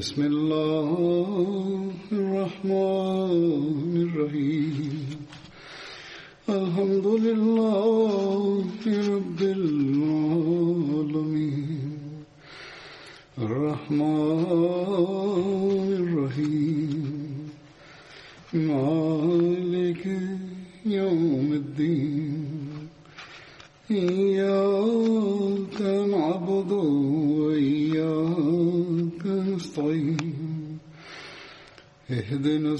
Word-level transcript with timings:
بسم 0.00 0.22
الله 0.22 0.69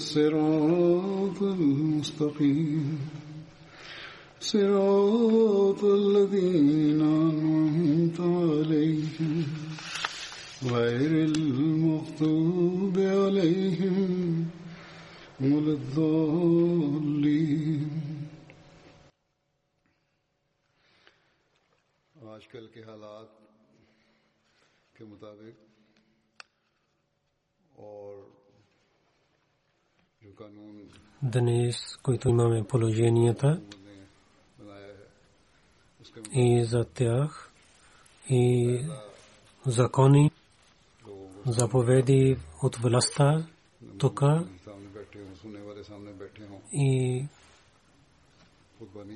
الصراط 0.01 1.43
المستقيم. 1.43 2.95
صراط 4.41 5.83
الذين 5.83 7.01
أنعمت 7.01 8.19
عليهم. 8.21 9.41
غير 10.71 11.11
المغضوب 11.35 12.99
عليهم 12.99 14.43
ولا 15.41 15.71
الضالين. 15.71 16.81
آج 22.15 22.47
کل 22.47 22.67
کے 22.73 22.81
حالات 22.83 23.27
کے 24.97 25.03
مطابق 25.03 25.63
اور 27.75 28.40
Днес, 31.23 31.97
които 32.03 32.29
имаме 32.29 32.63
положенията 32.63 33.61
и 36.33 36.63
за 36.63 36.85
тях, 36.85 37.51
и 38.29 38.79
закони, 39.65 40.31
заповеди 41.45 42.37
от 42.63 42.75
властта, 42.75 43.45
тук 43.97 44.21
и 46.73 47.25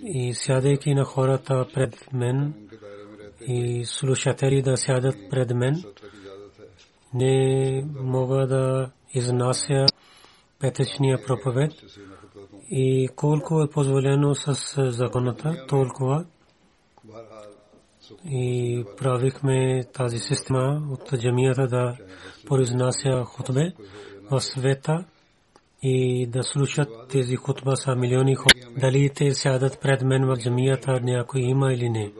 и 0.04 0.34
сядайки 0.34 0.94
на 0.94 1.04
хората 1.04 1.68
пред 1.74 2.14
мен 2.14 2.54
и 3.48 3.86
слушатели 3.86 4.62
да 4.62 4.78
сядат 4.78 5.16
пред 5.30 5.52
мен, 5.54 5.84
не 7.14 7.86
мога 8.00 8.48
да 8.48 8.92
изнася 9.14 9.86
петъчния 10.60 11.26
проповед 11.26 11.72
и 12.72 13.10
колко 13.16 13.62
е 13.62 13.70
позволено 13.70 14.36
с 14.36 14.78
е, 14.78 14.92
законата, 14.92 15.66
толкова 15.68 16.26
и 18.26 18.84
правихме 18.98 19.84
тази 19.94 20.20
система 20.20 20.82
от 20.92 21.20
джамията 21.20 21.68
да 21.68 21.98
произнася 22.48 23.24
хотбе 23.24 23.74
в 24.32 24.42
света 24.42 25.06
и 25.82 26.28
да 26.28 26.44
слушат 26.44 26.90
тези 27.10 27.36
хотба 27.36 27.76
са 27.76 27.96
милиони 27.96 28.36
хора. 28.36 28.70
Дали 28.78 29.10
те 29.10 29.34
сядат 29.34 29.80
пред 29.82 30.02
мен 30.02 30.26
в 30.26 30.38
джамията 30.38 31.00
някой 31.02 31.42
има 31.42 31.74
или 31.74 31.90
не. 31.90 32.12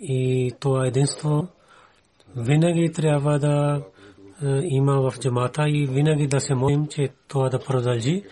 И 0.00 0.52
това 0.60 0.86
единство 0.86 1.48
винаги 2.36 2.92
трябва 2.92 3.38
да 3.38 3.82
е, 4.42 4.60
има 4.64 5.10
в 5.10 5.18
джамата 5.20 5.68
и 5.68 5.86
винаги 5.86 6.26
да 6.26 6.40
се 6.40 6.54
молим, 6.54 6.86
че 6.86 7.08
това 7.28 7.48
да 7.48 7.58
продължи. 7.58 8.24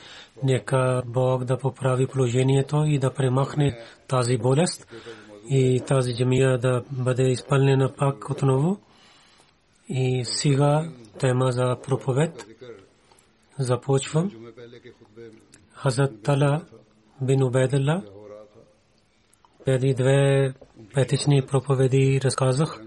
Нека 0.43 1.03
Бог 1.07 1.45
да 1.45 1.59
поправи 1.59 2.07
положението 2.07 2.85
и 2.87 2.99
да 2.99 3.15
премахне 3.15 3.79
тази 4.09 4.39
болест 4.39 4.87
и 5.51 5.83
тази 5.87 6.17
джамия 6.17 6.59
да 6.59 6.83
бъде 6.91 7.23
изпълнена 7.23 7.93
пак 7.97 8.31
отново. 8.31 8.81
И 9.89 10.25
сега 10.25 10.91
тема 11.19 11.53
за 11.53 11.77
проповед. 11.83 12.47
Започвам. 13.59 14.31
Хазрат 15.73 16.23
Тала 16.23 16.63
бин 17.21 17.43
Убайдалла 17.43 18.03
преди 19.65 19.95
две 19.95 20.53
петични 20.95 21.43
проповеди 21.43 22.21
разказах 22.25 22.84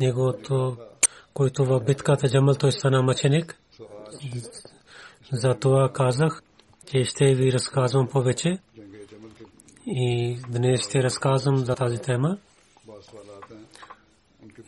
негото, 0.00 0.76
който 1.34 1.64
в 1.64 1.80
битката 1.80 2.28
Джамал 2.28 2.54
той 2.54 2.72
стана 2.72 3.02
мъченик. 3.02 3.58
Затова 5.32 5.92
казах, 5.92 6.42
че 6.86 7.04
ще 7.04 7.34
ви 7.34 7.52
разказвам 7.52 8.08
повече. 8.08 8.58
И 9.86 10.38
днес 10.48 10.88
ще 10.88 11.02
разказвам 11.02 11.56
за 11.56 11.74
тази 11.74 11.98
тема. 11.98 12.38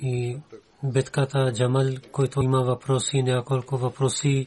И 0.03 0.37
битката 0.85 1.53
Джамал, 1.53 1.87
който 2.13 2.43
има 2.43 2.63
въпроси, 2.63 3.23
няколко 3.23 3.77
въпроси, 3.77 4.47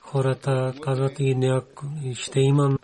хората 0.00 0.74
казват 0.82 1.20
и 1.20 1.34
няко... 1.34 1.86
ще 2.14 2.40
имам, 2.40 2.78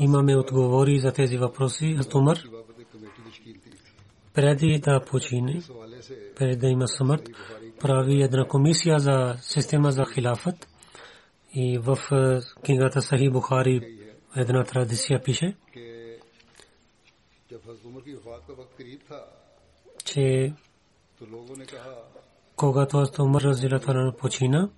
имаме 0.00 0.36
отговори 0.36 1.00
за 1.00 1.12
тези 1.12 1.38
въпроси. 1.38 1.96
Аз 1.98 2.14
умър. 2.14 2.48
Преди 4.34 4.78
да 4.78 5.04
почине, 5.10 5.62
преди 6.36 6.56
да 6.56 6.66
има 6.66 6.88
смърт, 6.88 7.28
прави 7.80 8.22
една 8.22 8.48
комисия 8.48 8.98
за 8.98 9.36
система 9.40 9.92
за 9.92 10.04
хилафът. 10.14 10.68
И 11.54 11.78
в 11.78 11.98
е, 12.12 12.40
книгата 12.64 13.02
Сахи 13.02 13.30
Бухари 13.30 13.98
една 14.36 14.64
традиция 14.64 15.22
пише, 15.22 15.56
че 20.04 20.52
когато 22.56 22.98
аз 22.98 23.18
Умар 23.18 23.40
Разилатана 23.42 24.12
почина, 24.16 24.68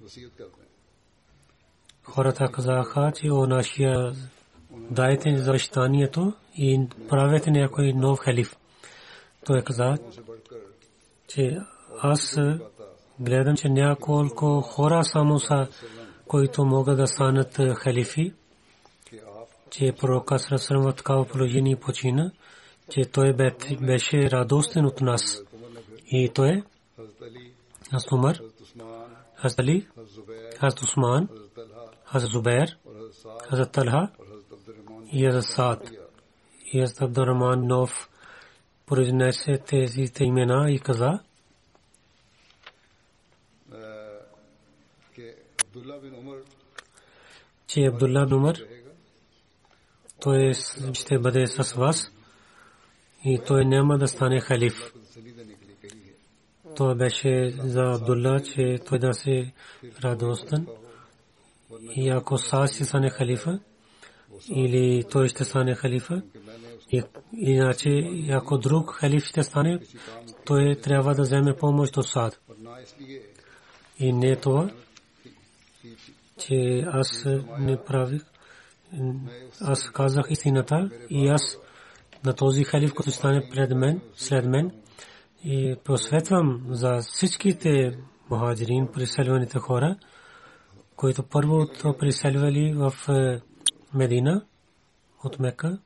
хората 2.03 2.53
казаха, 2.53 3.12
че 3.14 3.31
о 3.31 3.47
нашия 3.47 4.12
дайте 4.91 5.37
за 5.37 5.59
щанието 5.59 6.32
и 6.56 6.87
правете 7.09 7.50
някой 7.50 7.93
нов 7.93 8.19
халиф. 8.19 8.56
Той 9.47 9.62
каза, 9.62 9.99
че 11.34 11.60
аз 12.02 12.38
гледам, 13.20 13.56
че 13.56 13.69
няколко 13.69 14.61
хора 14.61 15.05
само 15.05 15.38
са, 15.38 15.69
които 16.29 16.64
могат 16.64 16.96
да 16.96 17.06
станат 17.06 17.56
халифи, 17.76 18.32
че 19.70 19.93
пророка 20.00 20.38
Срасрам 20.38 20.82
в 20.82 20.93
такава 20.93 21.25
положение 21.25 21.76
почина, 21.76 22.32
че 22.90 23.05
той 23.05 23.32
беше 23.81 24.31
радостен 24.31 24.87
от 24.87 25.00
нас. 25.00 25.43
И 26.06 26.31
той, 26.34 26.62
аз 27.93 28.12
Умар, 28.12 28.38
аз 29.43 29.58
Али, 29.58 29.88
аз 30.61 30.82
Усман, 30.82 31.29
аз 32.06 32.23
Зубер, 32.23 32.79
аз 33.50 33.70
Талха 33.73 34.08
и 35.12 35.26
аз 35.26 35.46
Саад 35.46 35.90
и 36.73 36.81
аз 36.81 37.02
Абдурман 37.02 37.67
Нов, 37.67 38.08
произнесе 38.87 39.58
тези 39.67 40.11
имена 40.20 40.70
и 40.70 40.79
каза, 40.79 41.20
че 47.67 47.84
Абдулла 47.84 48.26
Нумър 48.26 48.67
той 50.20 50.49
е 50.49 50.52
ще 50.94 51.19
бъде 51.19 51.46
с 51.46 51.73
вас 51.73 52.12
и 53.25 53.40
той 53.46 53.64
няма 53.64 53.99
да 53.99 54.08
стане 54.08 54.40
халиф. 54.40 54.93
Това 56.76 56.94
беше 56.94 57.50
за 57.50 57.81
Абдулла, 57.81 58.40
че 58.43 58.79
той 58.88 58.99
да 58.99 59.14
се 59.14 59.52
радостен. 60.05 60.67
И 61.96 62.08
ако 62.08 62.38
Сас 62.38 62.70
стане 62.84 63.11
халифа, 63.11 63.61
или 64.49 65.05
той 65.11 65.29
ще 65.29 65.44
стане 65.44 65.75
халифа, 65.75 66.23
Иначе, 67.37 68.11
ако 68.31 68.59
друг 68.59 68.91
халиф 68.91 69.25
ще 69.25 69.43
стане, 69.43 69.81
той 70.47 70.77
трябва 70.83 71.15
да 71.15 71.23
вземе 71.23 71.56
помощ 71.56 71.97
от 71.97 72.09
САД. 72.09 72.41
И 73.99 74.12
не 74.12 74.37
това, 74.37 74.71
че 76.39 76.85
аз 76.93 77.27
не 77.59 77.85
правих. 77.85 78.23
Аз 79.61 79.91
казах 79.91 80.27
истината 80.31 80.91
и 81.11 81.29
аз 81.29 81.59
на 82.25 82.35
този 82.35 82.65
халиф, 82.65 82.94
който 82.94 83.11
стане 83.11 83.49
пред 83.50 83.71
мен, 83.71 84.00
след 84.15 84.47
мен, 84.47 84.71
и 85.44 85.77
посветвам 85.85 86.67
за 86.71 86.99
всичките 87.03 87.99
мухаджирин, 88.31 88.89
преселваните 88.93 89.59
хора, 89.59 89.97
които 90.97 91.23
първо 91.23 91.67
преселвали 91.99 92.73
в 92.73 92.94
е, 93.09 93.41
Медина 93.94 94.44
от 95.25 95.39
Мека 95.39 95.79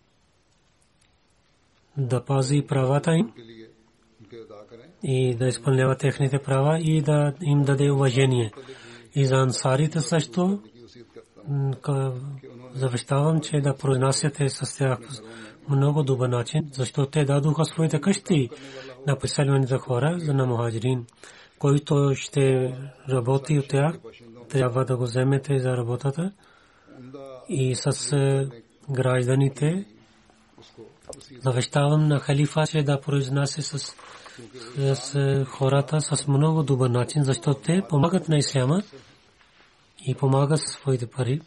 да 1.99 2.25
пази 2.25 2.63
правата 2.69 3.15
им 3.15 3.33
и 5.03 5.35
да 5.35 5.49
изпълнява 5.49 5.97
техните 5.97 6.39
права 6.39 6.79
и 6.81 7.03
да 7.03 7.33
им 7.43 7.63
даде 7.63 7.91
уважение. 7.91 8.53
И 9.15 9.25
за 9.25 9.35
ансарите 9.35 10.01
също 10.01 10.63
завещавам, 12.75 13.41
че 13.41 13.61
да 13.61 13.77
произнасяте 13.77 14.49
с 14.49 14.79
тях 14.79 14.99
много 15.69 16.03
добър 16.03 16.29
начин, 16.29 16.69
защото 16.73 17.11
те 17.11 17.25
дадоха 17.25 17.65
своите 17.65 18.01
къщи 18.01 18.51
на 19.07 19.19
преселваните 19.19 19.77
хора 19.77 20.19
на 20.23 20.47
мухаджирин. 20.47 21.07
Който 21.59 22.13
ще 22.15 22.75
работи 23.09 23.59
от 23.59 23.69
тях, 23.69 23.99
трябва 24.49 24.85
да 24.85 24.97
го 24.97 25.05
вземете 25.05 25.59
за 25.59 25.77
работата 25.77 26.33
и 27.49 27.75
с 27.75 28.13
е, 28.13 28.49
гражданите 28.91 29.85
Завещавам 31.43 32.09
на 32.09 32.21
халифа, 32.21 32.67
че 32.67 32.83
да 32.83 33.01
произнася 33.01 33.63
с, 33.63 33.95
с 34.95 35.45
хората 35.49 36.01
с 36.01 36.29
много 36.29 36.63
добър 36.63 36.91
начин, 36.91 37.25
защото 37.25 37.61
те 37.61 37.83
помагат 37.89 38.29
на 38.29 38.37
исляма 38.39 38.83
и 40.07 40.15
помагат 40.15 40.61
със 40.61 40.73
своите 40.73 41.07
пари. 41.07 41.41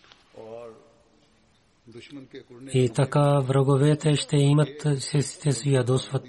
И 2.74 2.90
така 2.90 3.40
враговете 3.40 4.16
ще 4.16 4.38
имат, 4.38 5.02
ще 5.02 5.52
си 5.52 5.72
ядосват. 5.72 6.24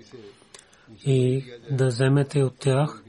И 1.07 1.45
да 1.71 1.87
вземете 1.87 2.43
от 2.43 2.59
тях, 2.59 3.03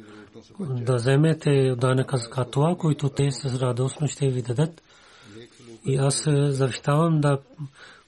да 0.60 0.96
вземете 0.96 1.76
данъка 1.78 2.18
за 2.18 2.46
това, 2.46 2.76
които 2.76 3.10
те 3.10 3.32
с 3.32 3.62
радостно 3.62 4.08
ще 4.08 4.30
ви 4.30 4.42
дадат. 4.42 4.82
И 5.86 5.96
аз 5.96 6.24
завещавам 6.50 7.22
да 7.22 7.40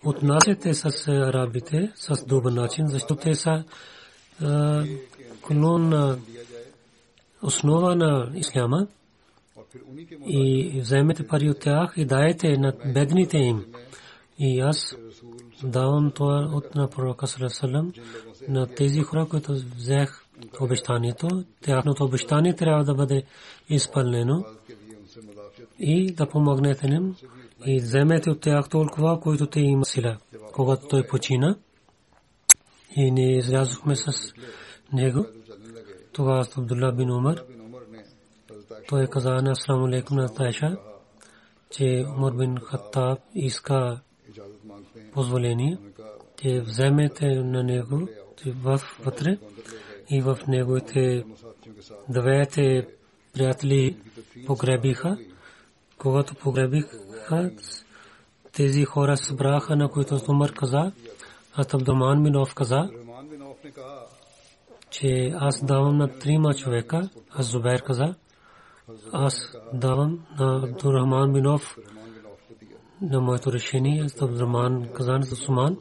отнасяте 0.05 0.73
с 0.73 1.07
е, 1.07 1.11
арабите 1.11 1.91
с 1.95 2.25
добър 2.25 2.51
начин, 2.51 2.87
защото 2.87 3.15
те 3.15 3.35
са 3.35 3.51
е, 3.51 4.45
колонна 5.41 6.17
е, 6.17 6.33
основа 7.41 7.95
на 7.95 8.31
исляма 8.35 8.87
и 10.27 10.71
вземете 10.81 11.27
пари 11.27 11.49
от 11.49 11.59
тях 11.59 11.93
и 11.97 12.05
даете 12.05 12.57
на 12.57 12.73
бедните 12.93 13.37
им. 13.37 13.65
И 14.39 14.59
аз 14.59 14.95
давам 15.63 16.11
това 16.11 16.49
от 16.53 16.75
на 16.75 16.89
пророка 16.89 17.27
Салесалам 17.27 17.93
на 18.47 18.67
тези 18.67 19.01
хора, 19.01 19.27
които 19.29 19.53
взех 19.53 20.23
обещанието. 20.59 21.43
Тяхното 21.61 22.03
обещание 22.03 22.55
трябва 22.55 22.83
да 22.83 22.93
бъде 22.93 23.23
изпълнено 23.69 24.45
и 25.79 26.11
да 26.11 26.29
помогнете 26.29 26.87
им 26.87 27.15
и 27.65 27.79
вземете 27.79 28.29
от 28.29 28.41
тях 28.41 28.69
толкова, 28.69 29.19
които 29.19 29.47
те 29.47 29.59
има 29.59 29.85
сила. 29.85 30.17
Когато 30.53 30.87
той 30.87 31.07
почина 31.07 31.57
и 32.95 33.11
не 33.11 33.37
излязохме 33.37 33.95
с 33.95 34.33
него, 34.93 35.25
тогава 36.13 36.45
с 36.45 36.57
е 36.57 36.59
Абдулла 36.59 36.91
бин 36.91 37.11
Умар, 37.11 37.43
той 38.87 39.03
е 39.03 39.07
каза 39.07 39.29
на 39.29 39.51
Асламу 39.51 39.85
алейкум 39.85 40.17
на 40.17 40.33
Тайша, 40.33 40.77
че 41.71 42.05
Умар 42.17 42.33
бин 42.33 42.57
Хаттаб 42.57 43.19
иска 43.35 44.01
позволение, 45.13 45.77
че 46.41 46.61
вземете 46.61 47.25
на 47.35 47.63
него 47.63 48.07
вътре 49.03 49.37
и 50.09 50.21
в 50.21 50.39
неговите 50.47 51.25
двете 52.09 52.87
приятели 53.33 53.97
погребиха. 54.45 55.17
Когато 55.97 56.35
погребиха, 56.35 57.51
тези 58.51 58.85
хора 58.85 59.17
се 59.17 59.25
събраха, 59.25 59.75
на 59.75 59.89
които 59.89 60.19
Умар 60.29 60.53
каза, 60.53 60.91
аз 61.55 61.73
Абдаман 61.73 62.21
Минов 62.21 62.55
каза, 62.55 62.89
че 64.89 65.33
аз 65.35 65.65
давам 65.65 65.97
на 65.97 66.19
трима 66.19 66.53
човека, 66.53 67.09
аз 67.31 67.45
Зубайр 67.45 67.83
каза, 67.83 68.15
аз 69.11 69.35
давам 69.73 70.19
на 70.39 70.55
Абдурахман 70.63 71.31
Минов 71.31 71.77
на 73.01 73.21
моето 73.21 73.53
решение, 73.53 74.03
аз 74.03 74.21
Абдурахман 74.21 74.89
Казан 74.93 75.23
с 75.23 75.31
Усман, 75.31 75.77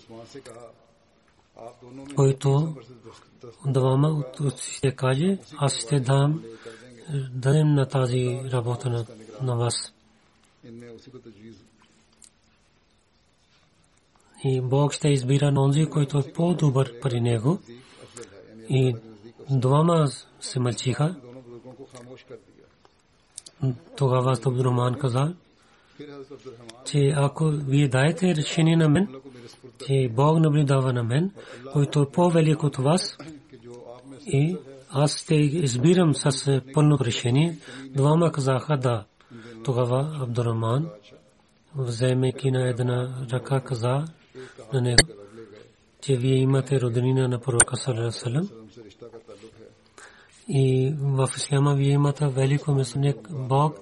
който 2.16 2.76
даваме 3.66 4.08
от 4.08 4.60
ще 4.60 4.94
каже, 4.94 5.38
аз 5.58 5.74
ще 5.74 6.00
дам 6.00 6.42
дадем 7.32 7.74
на 7.74 7.88
тази 7.88 8.40
работа 8.52 9.04
на 9.42 9.56
вас. 9.56 9.74
इनने 10.67 10.87
उसी 10.97 11.09
को 11.11 11.19
तजवीज 11.27 11.57
И 14.43 14.61
Бог 14.61 14.93
ще 14.93 15.09
избира 15.09 15.51
на 15.51 15.61
онзи, 15.61 15.85
който 15.85 16.17
е 16.17 16.33
по-добър 16.33 16.99
при 17.01 17.21
него. 17.21 17.59
अफजल 18.03 18.27
है 18.33 18.39
यानी 18.49 18.89
И 18.89 18.95
двама 19.49 20.07
се 20.41 20.59
мълчиха. 20.59 21.15
दोनों 21.25 21.41
बुजुर्गों 21.45 21.73
को 21.79 21.83
खामोश 21.93 22.21
कर 22.29 22.37
दिया 22.47 22.65
Тогава 23.97 24.31
Абдурахман 24.45 24.93
каза, 25.01 25.33
फिर 25.97 26.09
हजरत 26.09 26.31
अब्दुलरहमान 26.37 26.85
че 26.85 27.13
ако 27.15 27.45
вие 27.45 27.87
даете 27.87 28.35
решение 28.35 28.75
на 28.75 28.89
мен, 28.89 29.05
को 29.07 29.29
मेरे 29.35 29.47
सुपुर्द 29.53 29.85
че 29.87 30.09
Бог 30.15 30.39
наблюдава 30.39 30.93
на 30.93 31.03
мен, 31.03 31.31
който 31.73 32.01
е 32.01 32.11
по-велик 32.11 32.63
от 32.63 32.77
вас, 32.77 33.17
कि 33.51 33.57
जो 33.57 33.73
आप 33.95 34.03
में 34.09 34.17
и 34.27 34.57
аз 34.89 35.17
ще 35.17 35.35
избирам 35.35 36.15
с 36.15 36.61
пълно 36.73 36.97
решение. 37.01 37.57
Двама 37.95 38.31
казаха 38.31 38.77
да. 38.77 39.05
Тогава 39.64 40.18
Абдураман, 40.20 40.90
вземайки 41.74 42.50
на 42.50 42.68
една 42.68 43.26
ръка, 43.32 43.60
каза 43.60 44.04
на 44.72 44.80
него, 44.80 45.08
че 46.00 46.16
вие 46.16 46.36
имате 46.36 46.80
роднина 46.80 47.28
на 47.28 47.40
пророка 47.40 47.76
Салерасалам 47.76 48.48
и 50.48 50.94
в 51.00 51.28
Исляма 51.36 51.74
вие 51.74 51.92
имате 51.92 52.26
велико 52.26 52.72
мисленик 52.72 53.16
Бог 53.30 53.76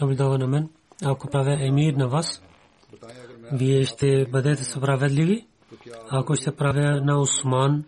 наблюдава 0.00 0.38
на 0.38 0.46
мен. 0.46 0.68
Ако 1.04 1.28
правя 1.28 1.66
емир 1.66 1.94
на 1.94 2.08
вас, 2.08 2.42
вие 3.52 3.84
ще 3.84 4.26
бъдете 4.26 4.64
справедливи. 4.64 5.46
Ако 6.10 6.34
ще 6.34 6.56
правя 6.56 7.00
на 7.00 7.20
Усман 7.20 7.84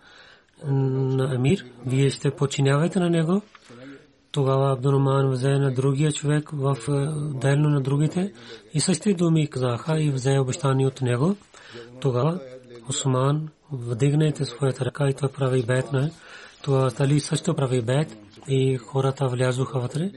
на 0.64 1.35
емир, 1.35 1.64
вие 1.87 2.11
ще 2.11 2.31
починявате 2.31 2.99
на 3.00 3.11
него. 3.11 3.43
Тогава 4.33 4.73
Абдурман 4.73 5.31
взе 5.31 5.49
на 5.49 5.75
другия 5.75 6.13
човек 6.13 6.51
в 6.53 6.77
е, 6.89 6.93
делно 7.39 7.69
на 7.69 7.81
другите 7.81 8.33
и 8.75 8.81
същите 8.81 9.15
думи 9.15 9.51
казаха 9.51 10.01
и 10.01 10.11
взе 10.11 10.39
обещание 10.39 10.87
от 10.87 11.01
него. 11.01 11.37
Тогава 12.01 12.41
Усман 12.89 13.49
вдигнете 13.73 14.45
своята 14.45 14.85
ръка 14.85 15.09
и 15.09 15.15
той 15.15 15.29
прави 15.29 15.63
бед 15.63 15.93
на 15.93 16.11
това 16.63 16.91
Али 17.01 17.21
също 17.21 17.55
прави 17.55 17.83
бед 17.83 18.17
и 18.49 18.77
хората 18.77 19.29
влязоха 19.29 19.81
вътре 19.81 20.11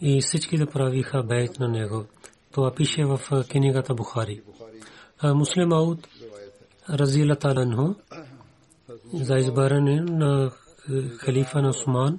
и 0.00 0.20
всички 0.20 0.58
да 0.58 0.66
правиха 0.66 1.22
бед 1.22 1.58
на 1.58 1.68
него. 1.68 2.04
Това 2.52 2.74
пише 2.74 3.04
в 3.04 3.20
е, 3.32 3.48
книгата 3.48 3.94
Бухари. 3.94 4.42
А 5.20 5.34
Муслим 5.34 5.72
Ауд 5.72 6.08
Разила 6.90 7.36
Таланху 7.36 7.94
за 9.12 9.38
избиране 9.38 10.00
на 10.00 10.50
халифа 11.18 11.62
на 11.62 11.68
Усман, 11.68 12.18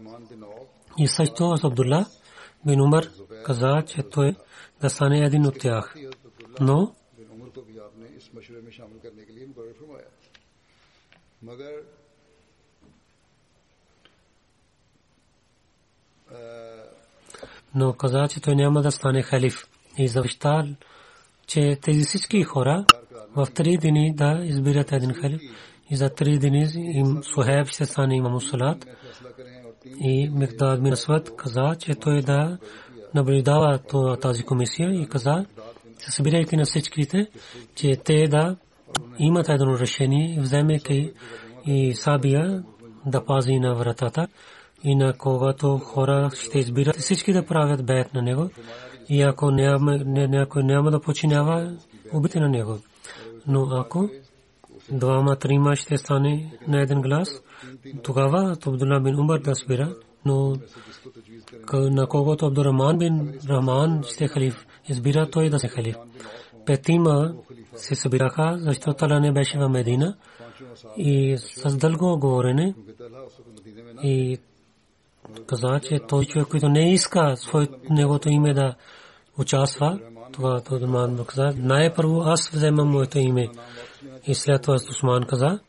И 0.97 1.07
също 1.07 1.57
с 1.57 1.63
Абдулла 1.63 2.05
бин 2.65 2.81
Умар 2.81 3.05
каза, 3.45 3.83
че 3.87 4.03
той 4.03 4.35
да 4.81 4.89
стане 4.89 5.25
един 5.25 5.45
от 5.45 5.59
тях. 5.59 5.95
Но 6.61 6.95
но 17.75 17.93
каза, 17.93 18.27
че 18.27 18.41
той 18.41 18.55
няма 18.55 18.81
да 18.81 18.91
стане 18.91 19.21
халиф. 19.23 19.67
И 19.97 20.07
завеща, 20.07 20.75
че 21.47 21.77
тези 21.81 22.03
всички 22.03 22.43
хора 22.43 22.85
в 23.35 23.47
три 23.53 23.77
дни 23.77 24.15
да 24.15 24.41
избират 24.43 24.91
един 24.91 25.13
халиф. 25.13 25.41
И 25.89 25.97
за 25.97 26.09
три 26.09 26.39
дни 26.39 26.67
им 26.75 27.23
Сухеб 27.23 27.67
ще 27.67 27.85
стане 27.85 28.15
имам 28.15 28.41
Сулат, 28.41 28.85
и 29.85 30.29
Мехдад 30.29 30.81
Мин 30.81 30.93
Асвад 30.93 31.35
каза, 31.35 31.75
че 31.79 31.95
той 31.95 32.21
да 32.21 32.57
наблюдава 33.13 33.79
тази 34.21 34.43
комисия 34.43 35.01
и 35.01 35.07
каза, 35.07 35.45
събирайки 36.09 36.57
на 36.57 36.65
всичките, 36.65 37.27
че 37.75 37.95
те 37.95 38.27
да 38.27 38.55
имат 39.19 39.49
едно 39.49 39.79
решение, 39.79 40.39
вземайки 40.41 41.11
и 41.65 41.95
Сабия 41.95 42.63
да 43.05 43.25
пази 43.25 43.59
на 43.59 43.75
вратата 43.75 44.27
и 44.83 44.95
на 44.95 45.13
когато 45.13 45.77
хора 45.77 46.29
ще 46.33 46.59
избират 46.59 46.95
всички 46.95 47.33
да 47.33 47.45
правят 47.45 47.85
бед 47.85 48.13
на 48.13 48.21
него 48.21 48.49
и 49.09 49.21
ако 49.21 49.51
някой 49.51 50.63
няма 50.63 50.91
да 50.91 51.01
починява, 51.01 51.73
убити 52.13 52.39
на 52.39 52.49
него. 52.49 52.77
Но 53.47 53.67
ако 53.71 54.09
двама, 54.91 55.35
трима 55.35 55.75
ще 55.75 55.97
стане 55.97 56.51
на 56.67 56.81
един 56.81 57.01
глас, 57.01 57.41
тогава 58.03 58.57
Абдулла 58.67 58.99
бин 58.99 59.19
Умар 59.19 59.39
да 59.39 59.55
спира, 59.55 59.95
но 60.25 60.57
на 61.73 62.07
когото 62.07 62.45
Абдурахман 62.45 62.97
бин 62.97 63.39
Рахман 63.49 64.03
ще 64.03 64.27
халиф, 64.27 64.65
избира 64.89 65.29
той 65.29 65.49
да 65.49 65.59
се 65.59 65.67
халиф. 65.67 65.95
Петима 66.65 67.33
се 67.75 67.95
събираха, 67.95 68.57
защото 68.59 68.97
Тала 68.97 69.19
не 69.19 69.31
беше 69.31 69.59
в 69.59 69.69
Медина 69.69 70.15
и 70.97 71.37
с 71.37 71.77
дълго 71.77 72.19
говорене 72.19 72.75
и 74.03 74.37
каза, 75.47 75.79
че 75.79 75.99
той 76.07 76.25
човек, 76.25 76.47
който 76.47 76.69
не 76.69 76.93
иска 76.93 77.35
неговото 77.89 78.29
име 78.29 78.53
да 78.53 78.75
участва, 79.37 79.99
това 80.31 80.57
Абдурахман 80.57 81.25
каза, 81.25 81.53
най-първо 81.57 82.21
аз 82.21 82.49
вземам 82.49 82.89
моето 82.89 83.19
име. 83.19 83.49
И 84.27 84.35
след 84.35 84.61
това 84.61 84.75
Усман 84.75 85.23
каза, 85.23 85.59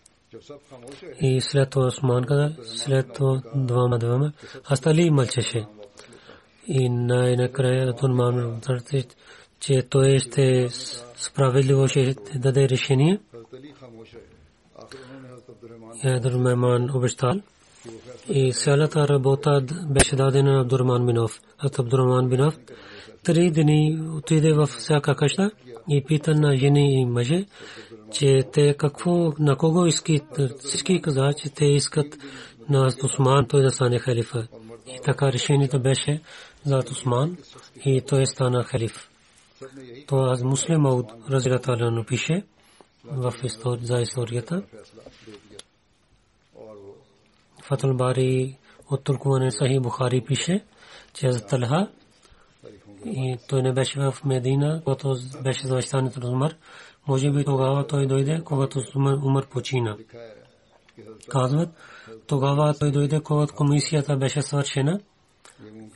и 1.21 1.41
след 1.41 1.71
това 1.71 1.87
Усман 1.87 2.25
каза, 2.25 2.53
след 2.63 3.13
това 3.13 3.43
двама 3.55 3.99
двама, 3.99 4.33
Астали 4.73 5.11
мълчеше. 5.11 5.67
И 6.67 6.89
най-накрая 6.89 7.91
Абдурахман 7.91 8.61
каза, 8.61 9.17
че 9.61 9.83
той 9.83 10.19
ще 10.19 10.69
справедливо 11.17 11.89
ще 11.89 12.15
даде 12.35 12.69
решение. 12.69 13.21
Абдурахман 16.05 16.91
обещал. 16.95 17.35
И 18.29 18.53
цялата 18.53 19.09
работа 19.09 19.63
беше 19.91 20.17
дадена 20.17 20.53
на 20.53 20.61
Абдурахман 20.61 21.07
Бинов. 21.07 21.41
Абдурахман 21.59 22.29
Бинов 22.29 22.59
три 23.25 23.51
дни 23.51 24.01
отиде 24.17 24.53
в 24.53 24.67
всяка 24.67 25.17
къща 25.17 25.51
и 25.89 26.05
пита 26.05 26.35
на 26.35 26.57
жени 26.57 27.01
и 27.01 27.05
мъже, 27.05 27.47
че 28.13 28.43
те 28.53 28.75
какво, 28.75 29.33
на 29.39 29.57
кого 29.57 29.87
искат, 29.87 30.41
всички 30.59 31.03
каза, 31.03 31.33
че 31.39 31.51
те 31.51 31.65
искат 31.65 32.17
на 32.69 32.93
Усман 33.05 33.47
той 33.49 33.63
да 33.63 33.71
стане 33.71 33.99
халифа. 33.99 34.47
И 34.87 35.01
така 35.05 35.33
решението 35.33 35.81
беше 35.81 36.21
за 36.65 36.83
Усман 36.91 37.37
и 37.85 38.01
той 38.01 38.27
стана 38.27 38.65
халиф. 38.65 39.09
То 40.07 40.17
аз 40.17 40.43
муслим 40.43 40.87
Ауд 40.87 41.13
Разилаталано 41.31 42.05
пише 42.05 42.43
в 43.05 43.35
за 43.83 44.01
историята. 44.01 44.63
Фатул 47.63 47.97
от 48.91 49.05
Туркман 49.05 49.51
Сахи 49.51 49.81
Бухари 49.81 50.25
пише, 50.27 50.65
че 51.15 51.31
Талха 51.31 51.89
и 53.05 53.39
той 53.49 53.63
не 53.63 53.73
беше 53.73 54.01
в 54.01 54.15
Медина, 54.25 54.81
когато 54.85 55.17
беше 55.43 55.67
завещанието 55.67 56.21
на 56.21 56.31
Умар. 56.31 56.55
Може 57.09 57.31
би 57.31 57.45
тогава 57.45 57.87
той 57.87 58.07
дойде, 58.07 58.43
когато 58.45 58.83
Умар 58.97 59.47
почина. 59.47 59.97
Казват, 61.29 61.69
тогава 62.27 62.75
той 62.79 62.91
дойде, 62.91 63.21
когато 63.21 63.55
комисията 63.55 64.17
беше 64.17 64.43
свършена. 64.43 65.01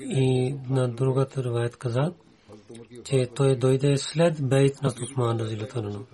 И 0.00 0.54
на 0.70 0.88
другата 0.88 1.44
рвайт 1.44 1.76
каза, 1.76 2.12
че 3.04 3.26
той 3.34 3.56
дойде 3.56 3.96
след 3.96 4.48
бейт 4.48 4.82
на 4.82 4.92
Усман 5.02 5.40
Разилатарано. 5.40 6.04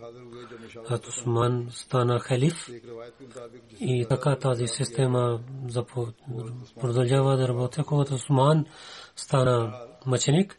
А 0.89 0.99
Усман 1.09 1.67
стана 1.71 2.21
халиф 2.21 2.69
и 3.81 4.07
така 4.09 4.37
тази 4.37 4.67
система 4.67 5.41
продължава 6.81 7.37
да 7.37 7.49
работи, 7.49 7.83
когато 7.83 8.15
Усман 8.15 8.67
стана 9.17 9.75
мъченик 10.07 10.59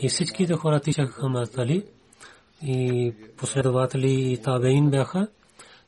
и 0.00 0.08
всичките 0.08 0.54
хора 0.54 0.80
тичаха 0.80 1.12
към 1.12 1.36
Али 1.36 1.84
и 2.62 3.12
последователи 3.36 4.32
и 4.32 4.42
табеин 4.42 4.90
бяха. 4.90 5.28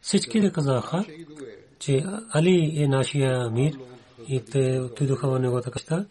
Всички 0.01 0.53
казаха, 0.53 1.05
че 1.79 2.05
Али 2.31 2.73
е 2.77 2.89
нашия 2.89 3.47
амир 3.47 3.79
и 4.29 4.41
те 4.41 4.81
отидоха 4.81 5.29
в 5.29 5.39
неговата 5.39 5.71
къща. 5.71 6.07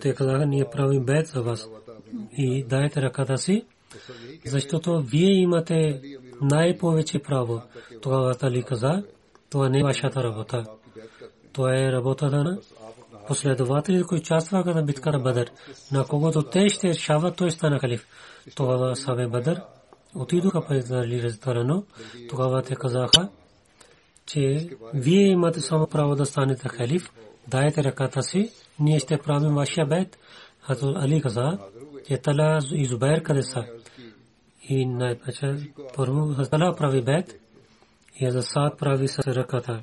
Те 0.00 0.14
казаха, 0.14 0.46
ние 0.46 0.64
правим 0.72 1.04
бед 1.04 1.26
за 1.26 1.42
вас 1.42 1.68
и 2.36 2.64
дайте 2.64 3.02
ръката 3.02 3.38
си, 3.38 3.64
защото 4.46 5.00
вие 5.00 5.32
имате 5.32 6.02
най-повече 6.40 7.18
право. 7.18 7.62
Тогава 8.02 8.34
Али 8.42 8.62
каза, 8.62 9.02
това 9.50 9.68
не 9.68 9.80
е 9.80 9.82
вашата 9.82 10.24
работа. 10.24 10.64
Това 11.52 11.76
е 11.76 11.92
работата 11.92 12.44
на 12.44 12.58
последователи, 13.28 14.04
които 14.04 14.22
участваха 14.22 14.74
на 14.74 14.82
битка 14.82 15.12
на 15.12 15.18
Бадър. 15.18 15.50
На 15.92 16.04
когото 16.04 16.42
те 16.42 16.68
ще 16.68 16.88
решават, 16.88 17.36
той 17.36 17.50
стана 17.50 17.78
халиф. 17.78 18.06
Тогава 18.54 18.96
Сабе 18.96 19.26
Бадър 19.26 19.62
отидоха 20.14 20.66
пред 20.66 20.90
Али. 20.90 21.32
Тогава 22.28 22.62
те 22.62 22.74
казаха, 22.74 23.28
че 24.26 24.68
вие 24.94 25.26
имате 25.26 25.60
само 25.60 25.86
право 25.86 26.14
да 26.14 26.26
станете 26.26 26.68
халиф. 26.68 27.10
Дайте 27.48 27.84
ръката 27.84 28.22
си, 28.22 28.52
ние 28.80 28.98
ще 28.98 29.18
правим 29.18 29.54
вашия 29.54 29.86
бед. 29.86 30.18
Хазур 30.60 30.96
Али 30.96 31.22
каза, 31.22 31.58
че 32.08 32.18
Тала 32.18 32.58
и 32.72 32.84
Зубайр 32.84 33.22
къде 33.22 33.42
са. 33.42 33.64
И 34.62 34.86
най-пече 34.86 35.56
първо 35.96 36.34
Хазала 36.34 36.76
прави 36.76 37.02
бед 37.02 37.40
и 38.20 38.26
Азасад 38.26 38.78
прави 38.78 39.08
с 39.08 39.18
ръката. 39.18 39.82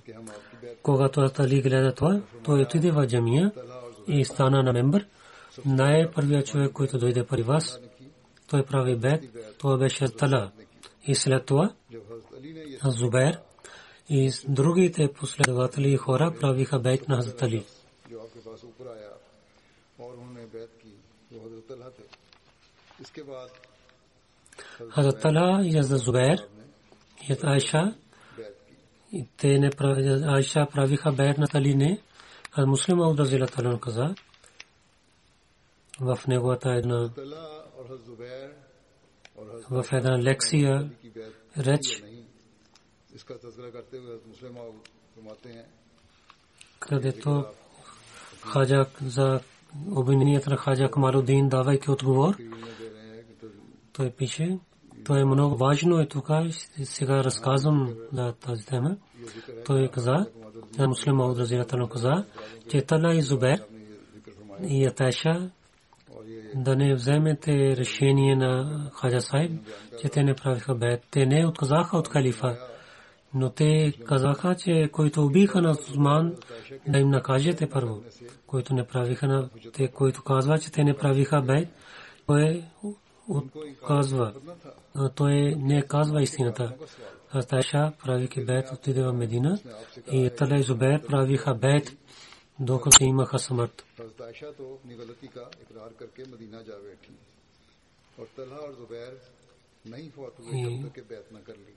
Когато 0.83 1.29
Али 1.39 1.61
гледа 1.61 1.93
това, 1.95 2.21
той 2.43 2.61
отиде 2.61 2.91
в 2.91 3.07
джамия 3.07 3.51
и 4.07 4.25
стана 4.25 4.63
на 4.63 4.73
мембър. 4.73 5.07
Най-първият 5.65 6.47
човек, 6.47 6.71
който 6.71 6.97
дойде 6.97 7.23
при 7.23 7.43
вас, 7.43 7.79
той 8.47 8.65
прави 8.65 8.95
бед, 8.95 9.23
това 9.57 9.77
беше 9.77 10.07
Тала. 10.07 10.51
И 11.07 11.15
след 11.15 11.45
това 11.45 11.73
Зубер 12.83 13.39
и 14.09 14.31
другите 14.47 15.13
последователи 15.13 15.97
хора 15.97 16.33
правиха 16.39 16.79
бед 16.79 17.07
на 17.09 17.15
Хазрат 17.15 17.41
Али. 17.41 17.65
Тала 25.21 25.65
и 25.65 25.83
Зубер 25.83 26.47
Айша 27.43 27.95
те 29.37 29.59
не 29.59 29.69
Айша 30.25 30.67
правиха 30.71 31.11
бед 31.11 31.37
на 31.37 31.47
Али 31.53 31.75
не, 31.75 32.01
а 32.53 32.65
муслим 32.65 32.99
Ауд 32.99 33.19
Разилаталан 33.19 33.79
каза 33.79 34.15
в 35.99 36.19
неговата 36.27 36.69
една 36.71 37.09
в 39.69 39.85
една 39.91 40.21
лекция 40.21 40.89
реч 41.57 42.03
където 46.79 47.45
хаджа 48.41 48.85
за 49.05 49.39
обвинението 49.95 50.49
на 50.49 50.57
хаджа 50.57 50.91
Камалудин 50.91 51.49
давайки 51.49 51.91
отговор 51.91 52.37
той 53.93 54.11
пише 54.11 54.59
то 55.05 55.15
е 55.15 55.25
много 55.25 55.57
важно 55.57 56.01
и 56.01 56.07
тук 56.07 56.27
сега 56.83 57.23
разказвам 57.23 57.95
за 58.13 58.33
тази 58.33 58.65
тема. 58.65 58.97
Той 59.65 59.87
каза, 59.87 60.25
на 60.77 60.87
муслим 60.87 61.21
Ауд 61.21 61.37
Разилатано 61.37 61.87
каза, 61.87 62.25
че 62.69 62.81
Тала 62.81 63.15
и 63.15 63.21
Зубер 63.21 63.63
и 64.67 64.85
Аташа 64.85 65.49
да 66.55 66.75
не 66.75 66.95
вземете 66.95 67.77
решение 67.77 68.35
на 68.35 68.81
Хаджа 68.93 69.21
Сайб, 69.21 69.51
че 70.01 70.09
те 70.09 70.23
не 70.23 70.35
правиха 70.35 70.75
бед. 70.75 71.03
Те 71.11 71.25
не 71.25 71.47
отказаха 71.47 71.97
от 71.97 72.07
халифа, 72.07 72.57
но 73.33 73.49
те 73.49 73.91
казаха, 73.91 74.55
че 74.55 74.89
които 74.91 75.25
убиха 75.25 75.61
на 75.61 75.75
Сузман, 75.75 76.35
да 76.87 76.99
им 76.99 77.09
накажете 77.09 77.69
първо. 77.69 78.03
Които 78.47 78.73
не 78.73 78.87
правиха 78.87 79.27
на 79.27 79.49
те, 79.73 79.87
които 79.87 80.23
казва, 80.23 80.59
че 80.59 80.71
те 80.71 80.83
не 80.83 80.97
правиха 80.97 81.41
бед, 81.41 81.67
то 82.27 82.37
е 82.37 82.63
отказва. 83.27 84.33
Той 85.15 85.55
не 85.57 85.81
казва 85.81 86.21
истината. 86.21 86.73
Асташа 87.34 87.92
прави 88.02 88.28
ки 88.28 88.40
бет 88.40 88.72
отиде 88.72 89.02
в 89.02 89.12
Медина 89.12 89.58
и 90.12 90.30
Тала 90.30 90.58
и 90.58 90.62
Зубер 90.62 91.06
правиха 91.06 91.54
бет 91.54 91.96
докато 92.60 93.04
имаха 93.04 93.38
смърт. 93.38 93.84
हजरत 93.98 94.20
आयशा 94.28 94.48
तो 94.58 94.64
अपनी 94.76 94.94
गलती 95.00 95.28
का 95.34 95.44
इकरार 95.62 95.92
करके 96.00 96.22
मदीना 96.32 96.60
जा 96.68 96.76
बैठी 96.84 97.14
और 98.18 98.26
तलहा 98.36 98.58
और 98.66 98.72
जुबैर 98.80 99.12
नहीं 99.92 100.08
फौत 100.16 100.34
हुए 100.40 100.52
जब 100.64 100.82
तक 100.84 100.92
कि 100.94 101.02
बैत 101.10 101.26
न 101.34 101.38
कर 101.48 101.56
ली 101.66 101.74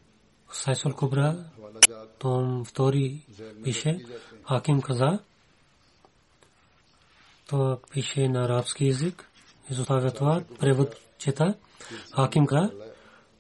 Сайсул 0.54 0.94
Кубра, 0.94 1.30
हवाला 1.58 1.82
जात 1.90 2.10
том 2.20 2.64
втори 2.64 3.26
пише, 3.64 4.06
Хаким 4.44 4.82
каза, 4.82 5.20
то 7.50 7.82
пише 7.92 8.28
на 8.28 8.46
арабски 8.46 8.86
язик, 8.86 9.26
изоставя 9.70 10.12
това, 10.12 10.44
превод 10.60 10.96
чета, 11.18 11.56
Хаким 12.16 12.46
каза, 12.46 12.87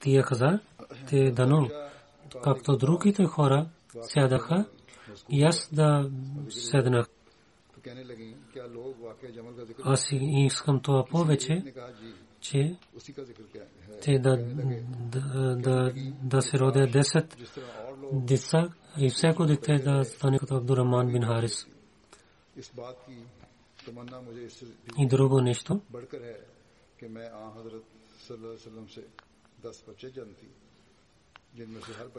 Тия 0.00 0.22
каза, 0.22 0.60
те 1.08 1.30
дано, 1.30 1.70
както 2.44 2.76
другите 2.76 3.24
хора 3.24 3.68
сядаха, 4.02 4.64
и 5.30 5.42
аз 5.42 5.74
да 5.74 6.10
седнах. 6.48 7.06
Аз 9.84 10.08
искам 10.12 10.80
това 10.80 11.04
повече, 11.04 11.74
че 12.40 12.76
те 14.02 14.18
да, 14.18 14.36
да, 14.36 15.56
да, 15.56 15.92
да 16.22 16.42
се 16.42 16.58
родят 16.58 16.90
10 16.90 17.36
деца 18.12 18.68
и 18.98 19.10
всяко 19.10 19.46
дете 19.46 19.78
да 19.78 20.04
стане 20.04 20.38
като 20.38 20.56
Абдураман 20.56 21.12
бин 21.12 21.22
Харис. 21.22 21.66
И 24.98 25.06
друго 25.06 25.40
нещо, 25.40 25.80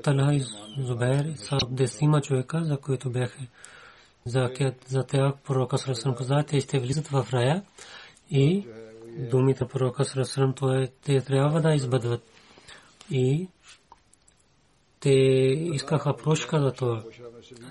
Талха 0.03 0.35
и 0.35 0.43
Зубайр 0.77 1.33
са 1.35 1.57
десима 1.69 2.21
човека, 2.21 2.63
за 2.63 2.77
които 2.77 3.09
бяха 3.09 3.47
за, 4.25 4.49
за 4.87 5.03
тях 5.03 5.33
пророка 5.43 5.77
Сръсърм 5.77 6.15
каза, 6.15 6.43
те 6.47 6.61
ще 6.61 6.79
влизат 6.79 7.07
в 7.07 7.27
рая 7.33 7.63
и 8.29 8.67
думите 9.31 9.65
пророка 9.67 10.05
Сръсърм, 10.05 10.53
те 11.05 11.21
трябва 11.21 11.61
да 11.61 11.73
избъдват. 11.73 12.23
И 13.11 13.47
те 14.99 15.09
искаха 15.73 16.17
прошка 16.17 16.59
за 16.59 16.71
това. 16.71 17.03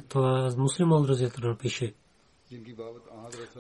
Това 0.09 0.55
муслим 0.57 0.93
Алдразият 0.93 1.59
пише. 1.59 1.95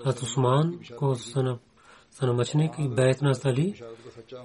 От 0.04 0.22
Усман, 0.22 0.80
който 0.96 1.58
санамачник 2.12 2.72
и 2.79 2.88
бейт 2.88 3.22
на 3.22 3.33
Али 3.44 3.83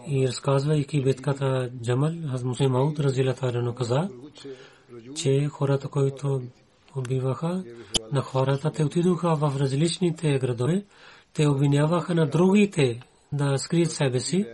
и 0.08 0.28
разказвайки 0.28 1.04
битката 1.04 1.70
Джамал, 1.84 2.12
Хазмусей 2.32 2.68
Мауд 2.68 3.00
разилата 3.00 3.54
Рено 3.54 3.76
каза, 3.76 4.10
че 5.16 5.48
хората, 5.48 5.88
които 5.88 6.42
убиваха 6.96 7.64
на 8.12 8.22
хората, 8.22 8.72
те 8.72 8.84
отидоха 8.84 9.36
в 9.36 9.54
различните 9.60 10.40
градове, 10.40 10.86
те 11.34 11.48
обвиняваха 11.48 12.16
на 12.16 12.28
другите 12.28 13.00
да 13.32 13.58
скрият 13.58 13.92
себе 13.92 14.20
си 14.20 14.46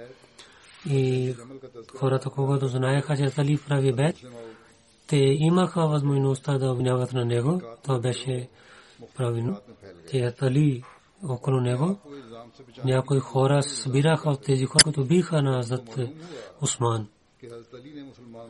и 0.89 1.35
хората, 1.97 2.29
когато 2.29 2.67
знаеха, 2.67 3.17
че 3.17 3.31
Али 3.37 3.57
прави 3.57 3.93
бед, 3.93 4.15
те 5.07 5.17
имаха 5.17 5.87
възможността 5.87 6.57
да 6.57 6.71
обвиняват 6.71 7.13
на 7.13 7.25
него. 7.25 7.61
Това 7.83 7.99
беше 7.99 8.49
правилно. 9.17 9.57
Те 10.11 10.33
Али 10.41 10.83
около 11.29 11.61
него. 11.61 11.99
Някои 12.85 13.19
хора 13.19 13.63
събираха 13.63 14.29
от 14.29 14.41
тези 14.41 14.65
хора, 14.65 14.83
които 14.83 15.05
биха 15.05 15.41
на 15.41 15.59
Азат 15.59 15.99
Осман. 16.61 17.07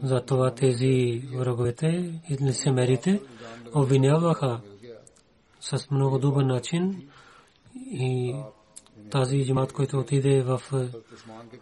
Затова 0.03 0.55
тези 0.55 1.23
враговете 1.33 2.19
и 2.29 2.37
лицемерите 2.41 3.21
обвиняваха 3.75 4.61
с 5.61 5.91
много 5.91 6.19
добър 6.19 6.43
начин 6.43 7.09
и 7.91 8.35
тази 9.09 9.45
джимат, 9.45 9.73
който 9.73 9.99
отиде 9.99 10.41
в 10.41 10.61
е, 10.73 10.87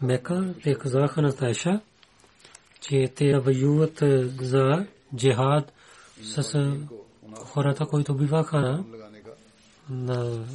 Мека, 0.02 0.54
те 0.64 0.76
казаха 0.76 1.22
на 1.22 1.36
Тайша, 1.36 1.82
че 2.82 3.12
те 3.16 3.40
воюват 3.40 4.02
е, 4.02 4.28
за 4.28 4.86
джихад 5.16 5.74
с 6.22 6.56
е, 6.56 6.80
хората, 7.46 7.86
които 7.86 8.14
биваха 8.14 8.84
на 9.90 10.46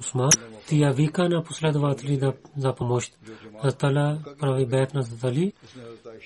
Усма, 0.00 0.28
тя 0.68 0.90
вика 0.90 1.28
на 1.28 1.42
последователи 1.42 2.16
да, 2.16 2.32
за 2.56 2.74
помощ. 2.74 3.18
Атала 3.62 4.18
прави 4.40 4.66
бед 4.66 4.94
на 4.94 5.00
Атали, 5.00 5.52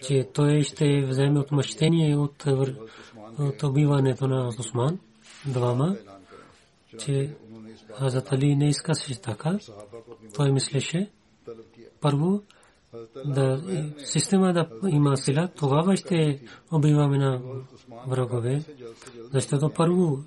че 0.02 0.28
той 0.35 0.62
ще 0.62 1.07
вземе 1.07 1.38
отмъщение 1.40 2.16
от, 2.16 2.44
от 3.38 3.62
убиването 3.62 4.28
на 4.28 4.48
Усман. 4.48 4.98
Двама, 5.46 5.96
че 6.98 7.37
Хазрат 7.94 8.33
Али 8.33 8.57
не 8.57 8.68
искаше 8.68 9.20
така. 9.20 9.59
Той 10.35 10.52
мислеше, 10.52 11.11
първо, 12.00 12.42
да 13.24 13.62
система 14.04 14.52
да 14.52 14.68
има 14.88 15.16
сила, 15.16 15.48
тогава 15.57 15.96
ще 15.96 16.40
убиваме 16.72 17.18
на 17.18 17.40
врагове. 18.07 18.64
Защото 19.33 19.70
първо 19.76 20.18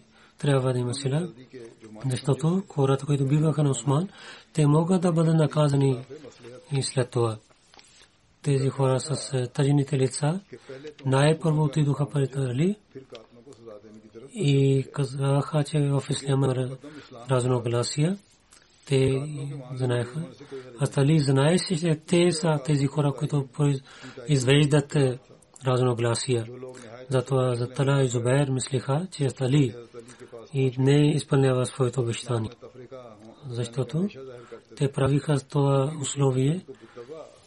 трябва 0.41 0.73
да 0.73 0.79
има 0.79 0.93
сила, 0.93 1.29
защото 2.05 2.63
хората, 2.69 3.05
които 3.05 3.25
биваха 3.25 3.63
на 3.63 3.69
Осман, 3.69 4.09
те 4.53 4.67
могат 4.67 5.01
да 5.01 5.11
бъдат 5.11 5.35
наказани 5.35 6.05
и 6.71 6.83
след 6.83 7.09
това. 7.09 7.37
Тези 8.41 8.69
хора 8.69 8.99
с 8.99 9.33
е, 9.33 9.47
тъжните 9.47 9.97
лица 9.97 10.39
най-първо 11.05 11.63
отидоха 11.63 12.09
пред 12.09 12.35
Али 12.35 12.75
и 14.33 14.85
казаха, 14.93 15.63
че 15.63 15.79
в 15.79 16.03
Исляма 16.09 16.47
е 16.57 16.69
разногласия. 17.29 18.17
Те 18.85 19.23
знаеха. 19.75 20.21
Астали 20.81 21.19
знаеше, 21.19 21.79
че 21.79 21.99
те 22.07 22.31
са 22.31 22.59
тези 22.65 22.87
хора, 22.87 23.13
които 23.13 23.47
извеждат 24.27 24.95
е, 24.95 25.19
разногласия. 25.65 26.45
Затова 27.09 27.55
за 27.55 27.67
Тала 27.67 28.03
и 28.03 28.07
Зубайр 28.07 28.49
мислиха, 28.49 29.07
че 29.11 29.25
Астали 29.25 29.75
и 30.53 30.75
не 30.77 31.11
изпълнява 31.11 31.65
своето 31.65 32.01
обещание. 32.01 32.49
Защото 33.49 34.07
те 34.75 34.91
правиха 34.91 35.39
това 35.39 35.93
условие 36.01 36.65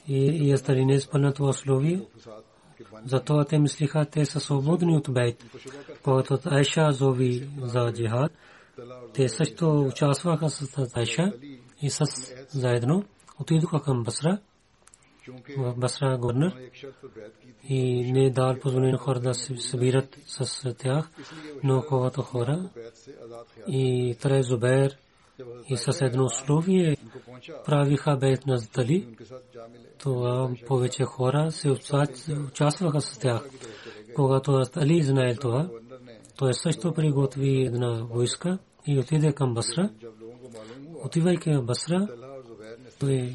и, 0.09 0.49
и 0.49 0.55
остали 0.55 0.85
не 0.85 0.95
изпълнят 0.95 1.37
това 1.37 1.49
условие. 1.49 2.01
Затова 3.07 3.45
те 3.45 3.59
мислиха, 3.59 4.05
те 4.05 4.27
са 4.27 4.41
свободни 4.41 4.97
от 4.97 5.11
бейт. 5.11 5.45
Когато 6.03 6.39
Айша 6.45 6.93
зови 6.93 7.49
за 7.63 7.93
джихад, 7.93 8.33
те 9.15 9.29
също 9.29 9.81
участваха 9.81 10.51
с 10.51 10.97
Айша 10.97 11.33
и 11.83 11.91
с 11.91 12.05
заедно 12.49 13.05
отидоха 13.41 13.83
към 13.83 14.03
Басра 14.03 14.39
в 15.59 15.75
Басра 15.77 16.19
горнер 16.19 16.55
и 17.69 18.13
не 18.13 18.25
е 18.25 18.31
дал 18.31 18.59
позволение 18.61 18.97
хора 18.97 19.21
да 19.21 19.35
се 19.35 19.57
събират 19.57 20.19
с 20.27 20.75
тях, 20.75 21.11
но 21.63 21.83
когато 21.89 22.23
хора 22.23 22.71
и 23.69 24.17
Таре 24.21 24.43
Зубер 24.43 24.97
и 25.69 25.77
с 25.77 26.01
едно 26.01 26.25
условие 26.25 26.97
правиха 27.65 28.17
бейт 28.17 28.47
на 28.47 28.59
Дали, 28.75 29.17
това 29.99 30.51
повече 30.67 31.05
хора 31.05 31.51
се 31.51 31.71
участваха 32.51 33.01
с 33.01 33.19
тях. 33.19 33.49
Когато 34.15 34.63
Али 34.77 35.03
знае 35.03 35.35
това, 35.35 35.69
той 36.37 36.55
също 36.55 36.95
приготви 36.95 37.65
една 37.67 38.07
войска 38.11 38.59
и 38.87 38.99
отиде 38.99 39.33
към 39.33 39.55
Басра. 39.55 39.91
Отивайки 41.05 41.51
в 41.51 41.63
Басра, 41.63 42.09
той 43.01 43.35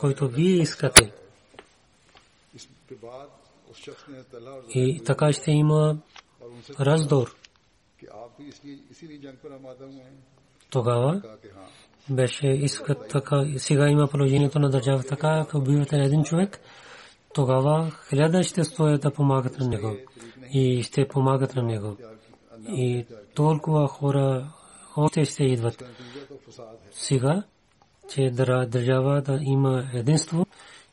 който 0.00 0.28
вие 0.28 0.56
искате. 0.56 1.12
И 4.74 5.02
така 5.04 5.32
ще 5.32 5.50
има 5.50 5.96
раздор. 6.80 7.36
Тогава 10.70 11.22
беше 12.10 12.46
искат 12.46 13.08
така, 13.08 13.44
сега 13.56 13.88
има 13.88 14.08
положението 14.08 14.58
на 14.58 14.70
държава 14.70 15.02
така, 15.02 15.28
ако 15.28 15.58
убивате 15.58 15.96
един 15.96 16.24
човек, 16.24 16.60
тогава 17.34 17.92
хиляда 18.08 18.42
ще 18.42 18.64
стоят 18.64 19.02
да 19.02 19.10
помагат 19.10 19.58
на 19.58 19.68
него 19.68 19.96
и 20.52 20.82
ще 20.82 21.08
помагат 21.08 21.54
на 21.54 21.62
него. 21.62 21.96
И 22.68 23.06
толкова 23.34 23.88
хора 23.88 24.52
още 24.96 25.24
ще 25.24 25.44
идват. 25.44 25.84
Сега 26.92 27.42
че 28.08 28.30
държава 28.68 29.22
да 29.22 29.38
има 29.42 29.84
единство 29.94 30.46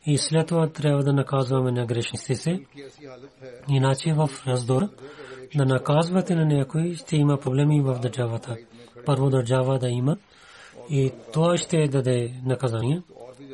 и 0.06 0.18
след 0.18 0.48
това 0.48 0.70
трябва 0.70 1.04
да 1.04 1.14
наказваме 1.14 1.72
на 1.72 1.86
грешниците 1.86 2.36
си. 2.36 2.66
Иначе 3.70 4.14
в 4.14 4.30
раздор 4.48 4.90
да 5.56 5.66
наказвате 5.66 6.36
на 6.36 6.46
някой 6.46 6.94
ще 6.96 7.18
има 7.18 7.38
проблеми 7.38 7.82
в 7.82 8.00
държавата. 8.00 8.58
Първо 9.06 9.30
държава 9.30 9.80
да 9.80 9.90
има 9.90 10.18
и 10.90 11.12
това 11.34 11.58
ще 11.58 11.88
даде 11.88 12.34
наказание. 12.46 13.02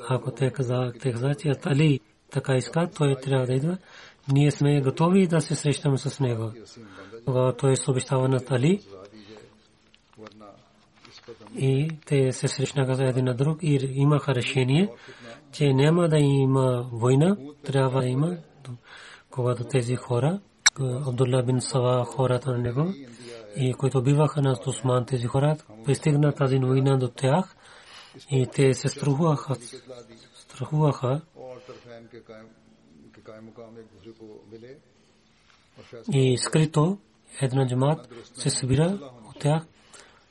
Ако 0.09 0.31
те 0.31 0.51
каза, 0.51 0.91
те 1.01 1.11
каза, 1.11 1.35
че 1.35 1.53
Али 1.65 1.99
така 2.31 2.55
иска, 2.55 2.89
той 2.97 3.15
трябва 3.15 3.45
да 3.45 3.53
идва. 3.53 3.77
Ние 4.31 4.51
сме 4.51 4.81
готови 4.81 5.27
да 5.27 5.41
се 5.41 5.55
срещаме 5.55 5.97
с 5.97 6.19
него. 6.19 6.51
Тогава 7.25 7.55
той 7.57 7.75
се 7.75 7.91
обещава 7.91 8.27
на 8.27 8.39
Али, 8.49 8.79
и 11.55 11.89
те 12.05 12.31
се 12.31 12.47
срещнаха 12.47 12.95
за 12.95 13.03
един 13.03 13.25
на 13.25 13.33
друг 13.33 13.63
и 13.63 13.79
имаха 13.93 14.35
решение, 14.35 14.89
че 15.51 15.73
няма 15.73 16.09
да 16.09 16.17
има 16.17 16.89
война, 16.91 17.37
трябва 17.63 18.01
да 18.01 18.07
има, 18.07 18.37
когато 19.29 19.63
тези 19.63 19.95
хора, 19.95 20.39
Абдулла 20.79 21.43
бин 21.43 21.61
Сава, 21.61 22.05
хората 22.05 22.51
на 22.51 22.57
него, 22.57 22.93
и 23.55 23.73
които 23.73 24.01
биваха 24.01 24.41
на 24.41 24.55
Тусман, 24.55 25.05
тези 25.05 25.27
хора, 25.27 25.57
пристигна 25.85 26.33
тази 26.33 26.59
война 26.59 26.97
до 26.97 27.07
тях 27.07 27.55
и 28.31 28.47
те 28.53 28.73
се 28.73 28.89
страхуваха, 28.89 29.55
страхуваха. 30.35 31.21
И 36.13 36.37
скрито 36.37 36.97
една 37.41 37.67
джамат 37.67 38.09
се 38.33 38.49
събира 38.49 38.99
от 39.29 39.39
тях 39.39 39.65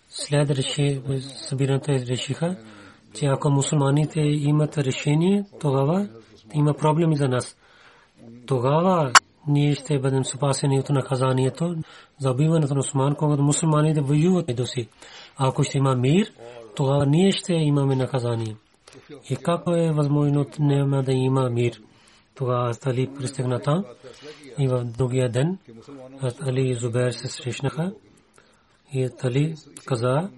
след 0.09 0.51
реши, 0.51 1.01
събирането 1.21 1.93
решиха, 1.93 2.57
че 3.15 3.27
ако 3.27 3.51
мусулманите 3.51 4.21
имат 4.21 4.79
решение, 4.79 5.45
тогава 5.61 6.09
има 6.55 6.75
проблеми 6.75 7.17
за 7.17 7.29
нас. 7.29 7.57
Тогава 8.47 9.13
ние 9.49 9.75
ще 9.75 9.99
бъдем 9.99 10.25
спасени 10.25 10.81
от 10.81 10.89
наказанието 10.91 11.77
за 12.19 12.31
убиването 12.31 12.75
на 12.75 12.79
мусулман, 12.79 13.15
когато 13.15 13.43
мусулманите 13.43 14.01
воюват 14.01 14.57
до 14.57 14.67
си. 14.67 14.89
Ако 15.37 15.63
ще 15.63 15.79
има 15.79 15.97
мир, 15.97 16.33
тогава 16.77 17.07
ние 17.07 17.33
ще 17.33 17.53
имаме 17.53 17.97
наказание. 17.97 18.57
И 19.31 19.37
как 19.37 19.63
е 19.67 19.93
възможно 19.93 20.47
няма 20.59 21.03
да 21.03 21.13
има 21.13 21.51
мир? 21.51 21.81
Тогава 22.35 22.75
стали 22.75 23.15
пристигна 23.19 23.61
там 23.61 23.85
и 24.59 24.69
в 24.69 24.85
другия 24.85 25.29
ден 25.29 25.59
Али 26.47 26.69
и 26.69 26.75
Зубер 26.75 27.11
се 27.11 27.29
срещнаха. 27.29 27.93
И 28.93 29.11
Тали 29.19 29.55
каза, 29.85 30.31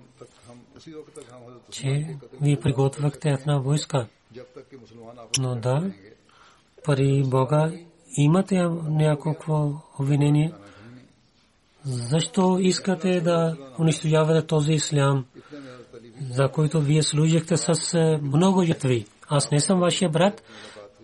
че 1.71 2.17
вие 2.41 2.61
приготвяхте 2.61 3.29
една 3.29 3.59
войска. 3.59 4.07
Но 5.39 5.55
да, 5.55 5.93
пари 6.85 7.23
Бога 7.27 7.73
имате 8.17 8.63
някакво 8.89 9.73
обвинение. 9.99 10.53
Защо 11.85 12.59
искате 12.61 13.21
да 13.21 13.57
унищожавате 13.79 14.47
този 14.47 14.73
ислям, 14.73 15.27
за 16.31 16.49
който 16.49 16.81
вие 16.81 17.03
служихте 17.03 17.57
с 17.57 17.95
е, 17.95 18.19
много 18.23 18.65
жертви? 18.65 19.07
Аз 19.29 19.51
не 19.51 19.61
съм 19.61 19.81
вашия 19.81 20.11
брат. 20.11 20.43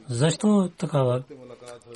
Защо 0.09 0.70
такава? 0.78 1.22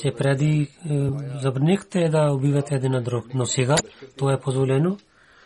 Че 0.00 0.14
преди 0.18 0.60
е, 0.60 1.10
забранихте 1.42 2.08
да 2.08 2.32
убивате 2.32 2.74
един 2.74 3.02
друг, 3.02 3.24
но 3.34 3.46
сега 3.46 3.76
това 4.16 4.32
е 4.32 4.40
позволено. 4.40 4.98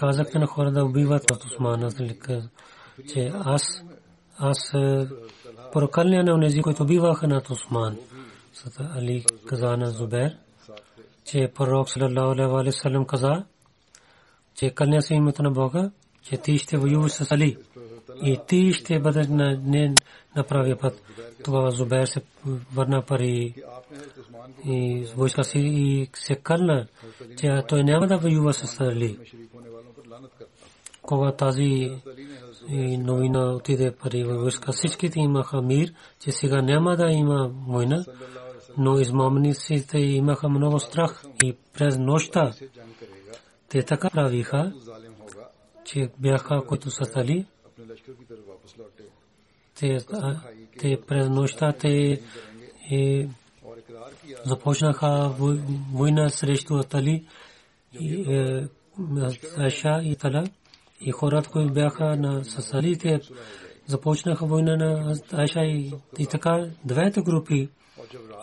Казахте 0.00 0.38
на 0.38 0.46
хора 0.46 0.70
да 0.70 0.84
убиват 0.84 1.30
от 1.30 1.44
Османа, 1.44 1.90
нали, 1.98 2.18
че 3.12 3.32
аз, 3.34 3.84
аз 4.38 4.74
е, 4.74 5.08
прокаля 5.72 6.22
на 6.22 6.34
онези, 6.34 6.62
които 6.62 6.82
убиваха 6.82 7.28
над 7.28 7.50
Осман. 7.50 7.96
Сата 8.52 8.90
Али 8.96 9.24
каза 9.46 9.76
на 9.76 9.90
Зубер, 9.90 10.36
че 11.24 11.52
пророк 11.54 11.90
салалаху 11.90 12.56
алейхи 12.56 12.78
салам 12.78 13.04
каза, 13.04 13.44
че 14.54 14.70
кълня 14.70 15.02
се 15.02 15.14
името 15.14 15.42
на 15.42 15.50
Бога, 15.50 15.90
че 16.22 16.36
ти 16.36 16.58
ще 16.58 16.78
воюваш 16.78 17.12
с 17.12 17.32
Али 17.32 17.56
и 18.22 18.38
ти 18.48 18.72
ще 18.72 19.00
бъдеш 19.00 19.26
на, 19.28 19.60
не, 19.64 19.94
на 20.36 20.44
правия 20.44 20.78
път. 20.78 21.02
Тогава 21.44 21.70
Зубер 21.70 22.06
се 22.06 22.22
върна 22.74 23.02
пари 23.02 23.54
и 24.64 25.06
войска 25.16 25.44
си 25.44 25.58
и 25.58 26.08
се 26.14 26.36
кълна, 26.36 26.86
че 27.36 27.62
той 27.68 27.84
няма 27.84 28.06
да 28.06 28.18
воюва 28.18 28.54
с 28.54 28.80
Али 28.80 29.18
кога 31.10 31.32
тази 31.32 31.90
е, 32.68 32.98
новина 32.98 33.52
отиде 33.52 33.92
пари 34.02 34.24
във 34.24 34.40
войска, 34.40 34.72
всичките 34.72 35.20
имаха 35.20 35.62
мир, 35.62 35.92
че 36.20 36.32
сега 36.32 36.62
няма 36.62 36.96
да 36.96 37.10
има 37.10 37.50
война, 37.66 38.04
но 38.78 38.98
измамниците 38.98 39.98
имаха 39.98 40.48
много 40.48 40.80
страх 40.80 41.24
и 41.44 41.56
през 41.72 41.98
нощта 41.98 42.52
те 43.70 43.82
така 43.82 44.10
правиха, 44.10 44.72
че 45.84 46.10
бяха, 46.18 46.62
които 46.66 46.90
са 46.90 47.04
стали. 47.04 47.46
Те, 49.74 49.98
те 50.78 51.00
през 51.06 51.28
нощта 51.28 51.72
те 51.72 52.20
е, 52.90 53.28
започнаха 54.44 55.34
война 55.92 56.28
срещу 56.28 56.74
Атали, 56.76 57.26
е, 58.28 58.66
Аша 59.56 60.00
и 60.02 60.16
Тала 60.16 60.44
и 61.00 61.10
хората, 61.10 61.50
които 61.50 61.72
бяха 61.72 62.16
на 62.16 62.44
сасалите, 62.44 63.20
започнаха 63.86 64.46
война 64.46 64.76
на 64.76 65.14
Айша 65.32 65.60
и, 65.60 65.92
и 66.18 66.26
така 66.26 66.66
двете 66.84 67.20
групи. 67.22 67.68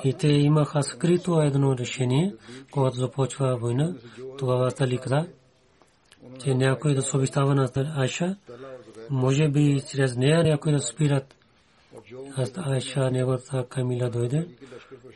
И 0.03 0.13
те 0.13 0.27
имаха 0.27 0.83
скрито 0.83 1.41
едно 1.41 1.77
решение, 1.77 2.33
когато 2.71 2.97
започва 2.97 3.57
война. 3.57 3.95
Това 4.37 4.67
Атали 4.67 4.97
каза, 4.97 5.27
че 6.43 6.55
някой 6.55 6.95
да 6.95 7.01
се 7.01 7.17
обещава 7.17 7.55
на 7.55 7.69
Айша, 7.95 8.35
може 9.09 9.49
би 9.49 9.81
чрез 9.91 10.15
нея 10.15 10.43
някой 10.43 10.71
да 10.71 10.79
спират. 10.79 11.35
Аз 12.35 12.51
Айша 12.57 13.11
неговата 13.11 13.65
Камила 13.69 14.09
дойде, 14.09 14.47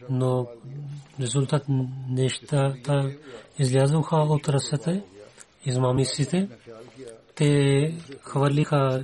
но 0.10 0.48
резултат 1.20 1.64
нещата 2.10 3.12
излязоха 3.60 4.16
от 4.16 4.50
ръцете, 4.50 5.04
измамисите. 5.66 6.50
Те 7.42 7.94
хвърлиха 8.24 9.04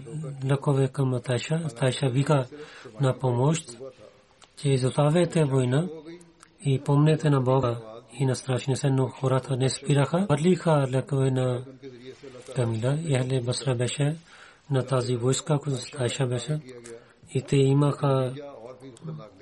лъкове 0.50 0.88
към 0.88 1.22
Тайша. 1.24 1.68
Тайша 1.80 2.10
вика 2.10 2.46
на 3.02 3.20
помощ, 3.20 3.78
че 4.58 4.70
изоставете 4.70 5.44
война 5.44 5.88
и 6.66 6.82
помнете 6.86 7.30
на 7.30 7.42
Бога 7.42 7.78
и 8.20 8.26
на 8.26 8.36
страшния 8.36 8.78
се, 8.78 8.90
но 8.90 9.08
хората 9.08 9.58
не 9.58 9.70
спираха. 9.70 10.24
Хвърлиха 10.24 10.88
лъкове 10.94 11.32
на 11.32 11.64
Камила. 12.56 12.98
Яхле 13.04 13.42
Басра 13.42 13.76
беше 13.76 14.16
на 14.72 14.86
тази 14.86 15.16
войска, 15.16 15.60
която 15.60 15.92
Тайша 15.98 16.28
беше. 16.28 16.60
И 17.34 17.42
те 17.42 17.56
имаха 17.56 18.34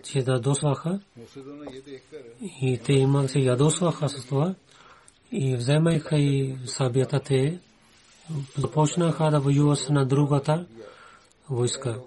че 0.04 0.24
да 0.24 0.40
досваха 0.40 1.00
и 2.62 2.80
те 2.86 2.94
имаха 2.94 3.28
се 3.30 3.40
ядосваха 3.40 4.10
с 4.10 4.26
това 4.26 4.56
и 5.32 5.56
вземайха 5.56 6.18
и 6.18 6.56
сабията 6.66 7.20
те 7.20 7.60
започнаха 8.58 9.32
да 9.32 9.40
воюват 9.40 9.90
на 9.90 10.06
другата 10.06 10.66
войска. 11.50 12.00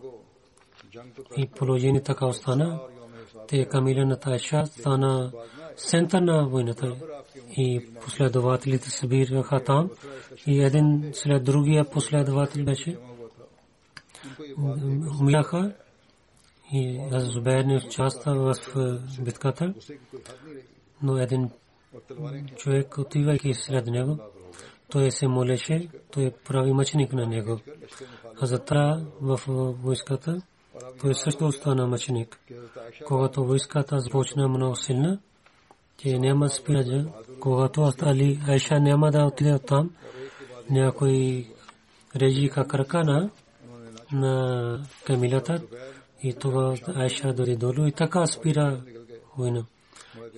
И 1.36 1.46
положение 1.46 2.02
така 2.02 2.26
остана. 2.26 2.80
Те 3.48 3.64
Камиля 3.64 4.06
на 4.06 4.20
Тайша 4.20 4.66
стана 4.66 5.32
център 5.76 6.22
на 6.22 6.48
войната. 6.48 6.96
И 7.56 7.88
последователите 8.04 8.90
се 8.90 9.06
бираха 9.06 9.64
там. 9.64 9.90
И 10.46 10.62
един 10.62 11.10
след 11.12 11.44
другия 11.44 11.90
последовател 11.90 12.64
беше. 12.64 12.98
Умираха. 15.20 15.72
И 16.72 17.00
Зубер 17.12 17.64
не 17.64 17.76
участва 17.76 18.54
в 18.54 18.54
битката. 19.20 19.74
Но 21.02 21.18
един 21.18 21.50
човек 22.56 22.98
отивайки 22.98 23.54
след 23.54 23.86
него, 23.86 24.18
той 24.90 25.10
се 25.10 25.28
молеше, 25.28 25.88
той 26.10 26.32
прави 26.44 26.72
мъченик 26.72 27.12
на 27.12 27.26
него. 27.26 27.60
А 28.40 28.46
затова 28.46 29.00
в 29.20 29.40
войската 29.82 30.42
той 31.00 31.14
също 31.14 31.46
остана 31.46 31.86
мъченик. 31.86 32.38
Когато 33.06 33.44
войската 33.44 34.00
започна 34.00 34.48
много 34.48 34.76
силна, 34.76 35.18
че 35.96 36.18
няма 36.18 36.48
спирача, 36.48 37.06
когато 37.40 37.82
остали 37.82 38.40
Айша 38.48 38.80
няма 38.80 39.10
да 39.10 39.24
отиде 39.24 39.58
там, 39.58 39.90
някой 40.70 41.46
режиха 42.16 42.66
крака 42.66 43.04
на, 43.04 43.30
на 44.12 44.84
камилата 45.06 45.62
и 46.22 46.34
това 46.34 46.74
Айша 46.94 47.32
дори 47.32 47.56
долу 47.56 47.86
и 47.86 47.92
така 47.92 48.26
спира 48.26 48.80
война. 49.36 49.64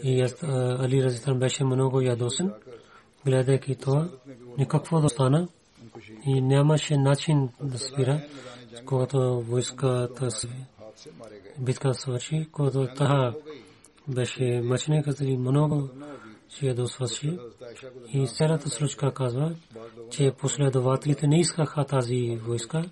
И 0.03 0.23
Али 0.43 1.03
Разитан 1.03 1.39
беше 1.39 1.65
много 1.65 2.01
ядосен, 2.01 2.53
гледайки 3.25 3.75
това, 3.75 4.09
никакво 4.59 5.01
да 5.01 5.09
стана 5.09 5.49
и 6.27 6.41
нямаше 6.41 6.97
начин 6.97 7.49
да 7.63 7.79
спира, 7.79 8.21
когато 8.85 9.41
войската 9.41 10.29
битка 11.59 11.95
свърши, 11.95 12.49
когато 12.53 12.87
таха 12.97 13.35
беше 14.09 14.61
мъченикът 14.65 15.21
и 15.21 15.37
много 15.37 15.89
че 16.59 16.67
ядосваше. 16.67 17.39
И 18.13 18.27
цялата 18.27 18.71
случка 18.71 19.15
казва, 19.15 19.55
че 20.11 20.33
последователите 20.39 21.27
не 21.27 21.41
искаха 21.41 21.85
тази 21.85 22.37
войска. 22.37 22.85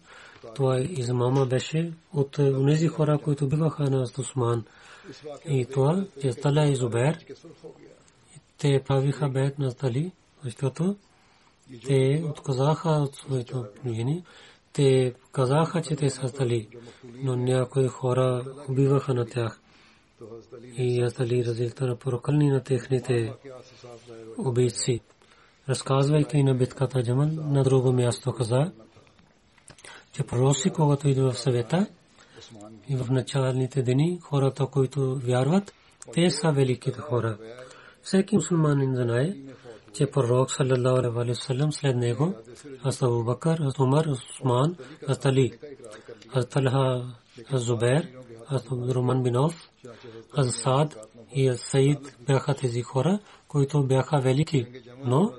Това 0.55 0.81
измама 0.81 1.47
беше 1.47 1.93
от 2.13 2.39
тези 2.67 2.89
хора, 2.89 3.19
които 3.19 3.49
биваха 3.49 3.91
на 3.91 4.03
Осман. 4.19 4.65
И 5.49 5.67
това, 5.67 6.05
че 6.21 6.31
Тала 6.31 6.67
и 6.67 6.77
те 8.59 8.83
правиха 8.87 9.29
бед 9.29 9.59
на 9.59 9.75
Тали, 9.75 10.13
защото 10.45 10.97
те 11.87 12.25
отказаха 12.31 12.89
от 12.91 13.17
своето 13.17 13.67
мнение. 13.85 14.23
Те 14.73 15.15
казаха, 15.33 15.83
че 15.83 15.97
те 15.97 16.11
са 16.11 16.33
Тали, 16.33 16.69
но 17.05 17.37
някои 17.37 17.89
хора 17.89 18.45
убиваха 18.69 19.15
на 19.15 19.27
тях. 19.27 19.61
И 20.77 21.01
Ятали 21.01 21.45
разилта 21.45 21.87
на 21.87 21.97
прокълни 21.97 22.51
на 22.51 22.63
техните 22.63 23.33
убийци. 24.39 25.01
Разказвайки 25.69 26.43
на 26.43 26.55
битката 26.55 27.03
Джаман, 27.03 27.53
на 27.53 27.63
друго 27.63 27.93
място 27.93 28.33
каза, 28.33 28.73
че 30.13 30.23
пророци, 30.23 30.71
когато 30.71 31.09
идва 31.09 31.33
в 31.33 31.39
съвета, 31.39 31.87
и 32.89 32.97
в 32.97 33.11
началните 33.11 33.83
дни 33.83 34.19
хората, 34.23 34.67
които 34.67 35.21
вярват, 35.25 35.73
те 36.13 36.31
са 36.31 36.53
великите 36.53 37.01
хора. 37.01 37.39
Всеки 38.09 38.37
мусулманин 38.37 38.97
знае, 38.97 39.37
че 39.95 40.07
пророк 40.07 40.51
саллаллаху 40.51 41.19
алейхи 41.21 41.39
вассалам 41.39 41.73
след 41.73 41.97
него 41.97 42.35
аз 42.83 43.03
Абу 43.03 43.25
Бакър, 43.25 43.59
аз 43.61 43.79
Умар, 43.79 44.05
аз 44.07 44.21
Усман, 44.31 44.77
аз 45.09 45.27
Али, 45.27 45.53
аз 46.33 46.49
Талха, 46.49 47.05
аз 47.53 47.63
Зубер, 47.63 48.09
аз 48.47 48.73
Абдурахман 48.73 49.23
бин 49.23 49.37
Ауф, 49.37 49.71
аз 50.37 50.57
Саад 50.57 50.97
и 51.35 51.49
аз 51.49 51.61
Саид 51.61 52.17
бяха 52.27 52.55
тези 52.55 52.83
хора, 52.83 53.19
които 53.49 53.87
бяха 53.87 54.21
велики, 54.21 54.67
но 55.05 55.33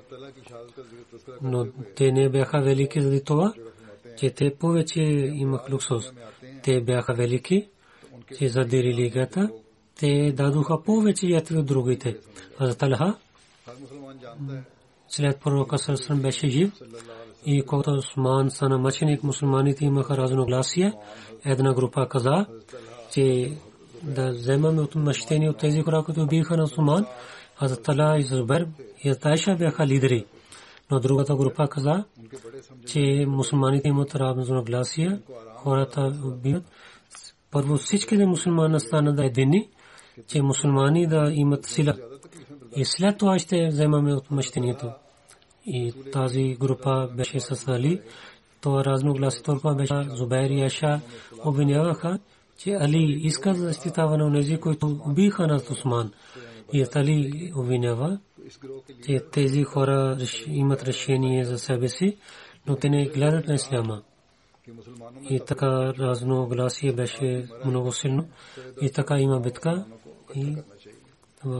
но 1.42 1.66
те 1.96 2.12
не 2.12 2.28
бяха 2.28 2.60
велики 2.60 3.00
заради 3.00 3.24
това, 3.24 3.52
че 4.18 4.30
те 4.30 4.54
повече 4.54 5.00
имах 5.44 5.70
луксус 5.72 6.04
те 6.62 6.80
бяха 6.80 7.14
велики, 7.14 7.68
че 8.38 8.48
заради 8.48 8.82
религията, 8.82 9.50
те 10.00 10.32
дадоха 10.32 10.82
повече 10.82 11.26
ятви 11.26 11.58
от 11.58 11.66
другите. 11.66 12.16
За 12.60 12.74
Талха, 12.76 13.16
след 15.08 15.40
пророка 15.40 15.78
Сърсън 15.78 16.20
беше 16.20 16.48
жив 16.48 16.72
и 17.46 17.62
когато 17.62 17.90
Осман 17.90 18.50
стана 18.50 18.78
мъченик, 18.78 19.22
мусулманите 19.22 19.84
имаха 19.84 20.16
разногласие. 20.16 20.92
Една 21.44 21.74
група 21.74 22.08
каза, 22.08 22.46
че 23.12 23.52
да 24.02 24.30
вземаме 24.30 24.80
отмъщение 24.80 25.50
от 25.50 25.58
тези 25.58 25.82
хора, 25.82 26.02
които 26.04 26.26
биха 26.26 26.56
на 26.56 26.62
Осман, 26.62 27.06
а 27.58 27.68
за 27.68 27.82
Тала 27.82 28.18
и 28.18 28.22
Зубер 28.22 28.68
и 29.04 29.14
Тайша 29.20 29.56
бяха 29.56 29.86
лидери. 29.86 30.26
Но 30.90 31.00
другата 31.00 31.36
група 31.36 31.68
каза, 31.68 32.04
че 32.86 33.24
мусулманите 33.28 33.88
имат 33.88 34.14
разногласие 34.14 35.20
хората 35.54 36.12
убиват. 36.24 36.64
Първо 37.50 37.76
всичките 37.76 38.26
мусулмани 38.26 38.80
станат 38.80 39.16
да 39.16 39.24
едини, 39.24 39.68
че 40.26 40.42
мусулмани 40.42 41.06
да 41.06 41.30
имат 41.34 41.66
сила. 41.66 41.94
И 42.76 42.84
след 42.84 43.18
това 43.18 43.38
ще 43.38 43.68
вземаме 43.68 44.14
отмъщението. 44.14 44.90
И 45.66 45.92
тази 46.12 46.56
група 46.60 47.08
беше 47.16 47.40
с 47.40 47.68
Али. 47.68 48.00
Това 48.60 48.84
разногласи 48.84 49.42
толкова 49.42 49.74
беше 49.74 49.94
Зубайр 50.08 50.50
и 50.50 50.62
Аша 50.62 51.00
обвиняваха, 51.44 52.18
че 52.58 52.70
Али 52.70 53.20
иска 53.22 53.50
да 53.50 53.60
защитава 53.60 54.16
на 54.16 54.40
тези, 54.40 54.56
които 54.56 55.00
убиха 55.06 55.46
на 55.46 55.60
Усман. 55.70 56.12
И 56.72 56.86
Али 56.96 57.52
обвинява, 57.56 58.18
че 59.06 59.20
тези 59.32 59.62
хора 59.62 60.18
имат 60.46 60.82
решение 60.82 61.44
за 61.44 61.58
себе 61.58 61.88
си, 61.88 62.16
но 62.66 62.76
те 62.76 62.88
не 62.88 63.06
гледат 63.06 63.48
на 63.48 63.54
Исляма. 63.54 64.02
И 65.30 65.40
така 65.46 65.94
разногласие 65.94 66.92
беше 66.92 67.48
много 67.64 67.92
силно. 67.92 68.28
И 68.82 68.90
така 68.90 69.18
има 69.18 69.40
битка. 69.40 69.84
И 70.34 70.56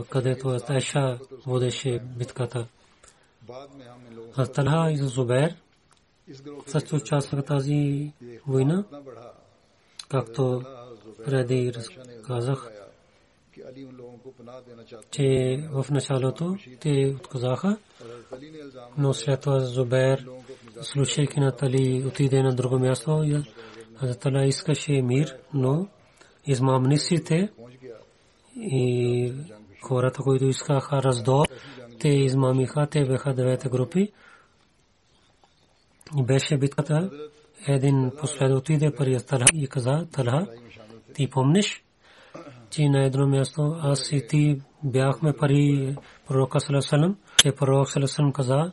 където 0.09 0.57
Айша 0.67 1.19
водеше 1.45 1.99
битката. 2.17 2.67
А 4.37 4.45
Талха 4.45 4.91
и 4.91 4.97
Зубер 4.97 5.55
също 6.67 6.95
участваха 6.95 7.43
тази 7.43 8.11
война, 8.47 8.85
както 10.09 10.63
преди 11.25 11.73
разказах, 11.73 12.71
че 15.11 15.57
в 15.71 15.85
началото 15.91 16.57
те 16.79 17.15
отказаха, 17.19 17.77
но 18.97 19.13
след 19.13 19.41
това 19.41 19.59
Зубер 19.59 20.25
слушайки 20.81 21.39
на 21.39 21.51
Тали 21.51 22.03
отиде 22.07 22.43
на 22.43 22.55
друго 22.55 22.79
място. 22.79 23.23
Хазрат 23.95 24.25
Али 24.25 24.47
искаше 24.47 25.01
мир, 25.01 25.37
но 25.53 25.87
измамниците 26.45 27.49
и 28.55 29.33
хората, 29.81 30.23
които 30.23 30.45
искаха 30.45 31.03
раздор, 31.03 31.45
те 31.99 32.09
измамиха, 32.09 32.87
те 32.91 33.05
бяха 33.05 33.33
девета 33.33 33.69
групи. 33.69 34.11
И 36.17 36.23
беше 36.23 36.57
битката. 36.57 37.09
Един 37.67 38.11
послед 38.19 38.51
отиде 38.51 38.91
при 38.97 39.19
Талха 39.19 39.45
и 39.53 39.67
каза, 39.67 40.07
Талха, 40.11 40.47
ти 41.13 41.29
помниш, 41.29 41.83
че 42.69 42.89
на 42.89 43.05
едно 43.05 43.27
място 43.27 43.75
аз 43.81 44.11
и 44.11 44.27
ти 44.27 44.61
бяхме 44.83 45.33
пари 45.33 45.95
пророка 46.27 46.59
Салесалам, 46.59 47.17
че 47.37 47.51
пророк 47.51 47.89
Салесалам 47.89 48.33
каза, 48.33 48.71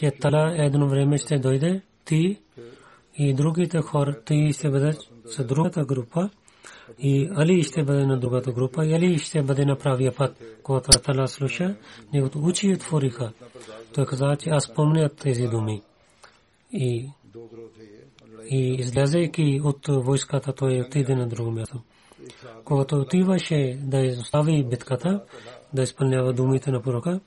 че 0.00 0.10
Тала 0.10 0.64
едно 0.64 0.88
време 0.88 1.18
ще 1.18 1.38
дойде, 1.38 1.82
ти 2.04 2.38
и 3.18 3.34
другите 3.34 3.78
хора, 3.78 4.20
те 4.24 4.52
ще 4.52 4.70
бъдат 4.70 4.96
с 5.24 5.44
другата 5.44 5.84
група 5.84 6.30
и 6.98 7.30
Али 7.36 7.62
ще 7.62 7.82
бъде 7.82 8.06
на 8.06 8.18
другата 8.18 8.52
група 8.52 8.86
и 8.86 8.94
Али 8.94 9.18
ще 9.18 9.42
бъде 9.42 9.64
на 9.64 9.76
правия 9.76 10.14
път. 10.14 10.42
Когато 10.62 11.00
Тала 11.00 11.28
слуша, 11.28 11.76
неговото 12.12 12.38
очи 12.38 12.72
отвориха. 12.72 13.32
Той 13.94 14.06
каза, 14.06 14.36
че 14.36 14.50
аз 14.50 14.74
помня 14.74 15.08
тези 15.08 15.46
думи. 15.46 15.82
И, 16.72 17.10
и 18.50 18.74
излязайки 18.74 19.60
от 19.64 19.86
войската, 19.88 20.52
той 20.52 20.80
отиде 20.80 21.14
на 21.14 21.26
друго 21.26 21.50
място. 21.50 21.80
Когато 22.64 22.96
отиваше 22.96 23.78
да 23.82 23.98
изостави 23.98 24.64
битката, 24.64 25.24
да 25.72 25.82
изпълнява 25.82 26.32
думите 26.32 26.70
на 26.70 26.82
пророка, 26.82 27.20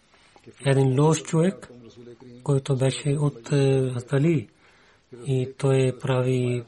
един 0.65 1.01
лош 1.01 1.23
човек, 1.23 1.71
който 2.43 2.75
беше 2.75 3.09
от 3.09 3.51
Али, 4.11 4.47
и 5.27 5.49
той 5.57 5.93
прави 6.01 6.63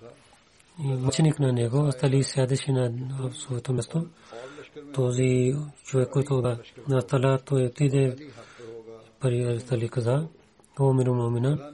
мъченик 0.79 1.39
на 1.39 1.53
него, 1.53 1.85
Астали 1.87 2.23
сядеше 2.23 2.71
на 2.71 2.91
своето 3.33 3.73
място. 3.73 4.07
Този 4.93 5.55
човек, 5.83 6.09
който 6.09 6.41
на 6.87 6.97
Астала, 6.97 7.39
той 7.45 7.65
отиде 7.65 8.15
пари 9.19 9.43
Астали 9.43 9.89
каза, 9.89 10.27
о 10.79 10.93
миро 10.93 11.13
момина, 11.13 11.71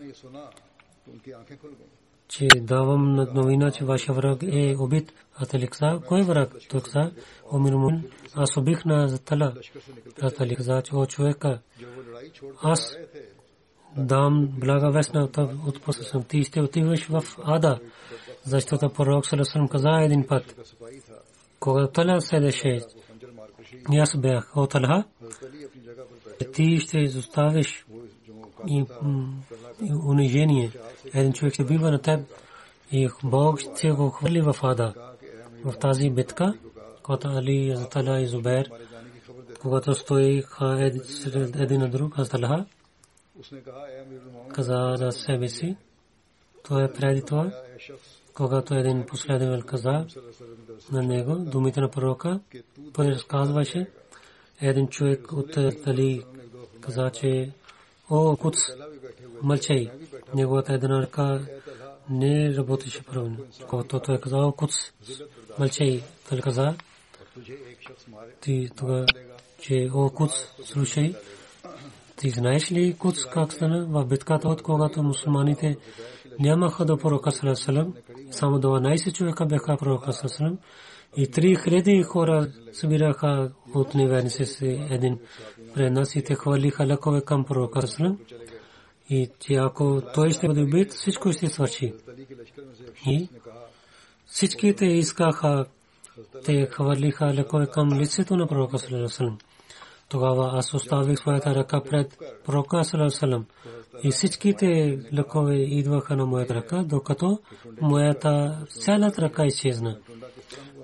че 2.28 2.48
давам 2.48 3.16
новина, 3.16 3.72
че 3.72 3.86
вашия 3.86 4.14
враг 4.14 4.44
е 4.44 4.76
убит. 4.80 5.14
Астали 5.42 5.68
каза, 5.68 6.02
кой 6.08 6.22
враг? 6.22 6.52
Той 6.70 6.82
каза, 6.82 7.12
о 7.52 7.60
миро 7.60 7.78
момин, 7.78 8.12
аз 8.36 8.58
убих 8.58 8.86
на 8.86 9.04
Астала. 9.04 9.54
Астали 10.22 10.56
каза, 10.56 10.82
че 10.82 10.96
о 10.96 11.06
човека, 11.06 11.60
аз 12.64 12.98
дам 13.98 14.50
блага 14.60 14.92
вестна 14.92 15.30
от 15.68 15.82
после 15.82 16.04
съм. 16.04 16.24
Ти 16.24 16.44
ще 16.44 16.62
отиваш 16.62 17.08
в 17.08 17.24
Ада, 17.44 17.80
защото 18.50 18.90
пророк 18.90 19.26
Салесалам 19.28 19.68
каза 19.68 20.02
един 20.02 20.28
път, 20.28 20.56
когато 21.60 21.94
Тала 21.94 22.22
седеше, 22.22 22.80
и 23.92 23.98
аз 23.98 24.18
бях 24.18 24.58
от 24.58 24.76
Алха, 24.76 25.04
ти 26.54 26.80
ще 26.80 27.00
изоставиш 27.00 27.86
и 28.68 28.86
унижение. 30.08 30.72
Един 31.14 31.34
човек 31.34 31.54
ще 31.54 31.64
бива 31.64 31.92
на 31.92 32.02
теб 32.02 32.20
и 32.92 33.10
Бог 33.24 33.60
ще 33.60 33.92
го 33.92 34.10
хвърли 34.10 34.42
в 34.42 34.56
Ада. 34.64 34.94
В 35.66 35.78
тази 35.78 36.10
битка, 36.10 36.54
когато 37.04 37.28
Али, 37.28 37.72
Азатала 37.72 38.22
и 38.22 38.28
Зубер, 38.28 38.72
когато 39.62 39.96
стоиха 39.96 40.92
един 41.60 41.82
на 41.82 41.90
друг, 41.90 42.20
Азаталха, 42.20 42.66
каза 44.54 44.94
за 44.96 45.12
себе 45.12 45.48
си, 45.48 45.76
то 46.64 46.80
е 46.80 46.94
преди 46.94 47.22
това, 47.22 47.52
когато 48.34 48.76
един 48.76 49.06
последовател 49.06 49.66
каза 49.66 50.06
на 50.92 51.02
него 51.02 51.36
думите 51.36 51.82
на 51.82 51.92
пророка, 51.92 52.40
той 52.94 53.06
разказваше, 53.06 53.88
един 54.62 54.88
човек 54.88 55.32
от 55.32 55.52
Тали 55.84 56.24
каза, 56.82 57.12
че 57.14 57.52
о, 58.10 58.38
Куц, 58.38 58.56
мълчай, 59.42 59.92
неговата 60.36 60.74
една 60.74 61.02
ръка 61.02 61.42
не 62.10 62.56
работеше 62.56 63.04
правилно. 63.04 63.38
Когато 63.68 64.00
той 64.00 64.20
каза, 64.20 64.38
о, 64.38 64.52
Куц, 64.52 64.74
мълчай, 65.60 66.04
той 66.30 66.40
каза, 66.40 66.76
ти 68.42 68.70
тогава, 68.78 69.06
че 69.62 69.90
о, 69.94 70.10
Куц, 70.10 70.32
слушай, 70.64 71.16
ти 72.18 72.30
знаеш 72.30 72.72
ли 72.72 72.96
Куц 73.00 73.26
как 73.26 73.54
стана 73.54 73.86
в 73.86 74.06
битката, 74.06 74.48
от 74.48 74.62
когато 74.62 75.04
мусулманите 75.04 75.78
нямаха 76.40 76.86
до 76.86 76.98
пророка 76.98 77.32
Салесалам, 77.32 77.94
само 78.32 78.60
12 78.60 79.14
човека 79.14 79.46
бяха 79.46 79.78
пророка 79.78 80.14
Салесалам 80.14 80.58
и 81.18 81.28
3000 81.28 82.04
хора 82.04 82.48
събираха 82.74 83.52
от 83.76 83.96
неверници 83.96 84.46
си 84.46 84.88
един 84.90 85.20
пред 85.74 85.94
нас 85.94 86.16
и 86.16 86.24
те 86.24 86.36
хвалиха 86.36 86.88
лекове 86.88 87.22
към 87.22 87.46
пророка 87.46 87.82
Салесалам 87.82 88.18
и 89.10 89.30
че 89.40 89.54
ако 89.54 90.02
той 90.14 90.32
ще 90.32 90.48
бъде 90.48 90.62
убит, 90.62 90.92
всичко 90.92 91.32
ще 91.32 91.48
свърши. 91.48 91.94
И 93.06 93.30
всичките 94.26 94.86
искаха, 94.86 95.66
те 96.46 96.66
хвалиха 96.72 97.34
лекове 97.34 97.68
към 97.68 98.00
лицето 98.00 98.38
на 98.38 98.48
пророка 98.48 98.80
Салесалам. 98.80 99.38
Тогава 100.10 100.52
аз 100.54 100.74
оставих 100.74 101.20
своята 101.20 101.56
ръка 101.56 101.82
пред 101.84 102.18
пророка 102.46 102.84
Салесалам 102.84 103.46
и 104.04 104.12
всичките 104.12 105.00
лъкове 105.18 105.56
идваха 105.56 106.16
на 106.16 106.26
моята 106.26 106.56
ръка, 106.56 106.84
докато 106.84 107.40
моята 107.82 108.66
цялата 108.70 109.22
ръка 109.22 109.46
изчезна. 109.46 110.00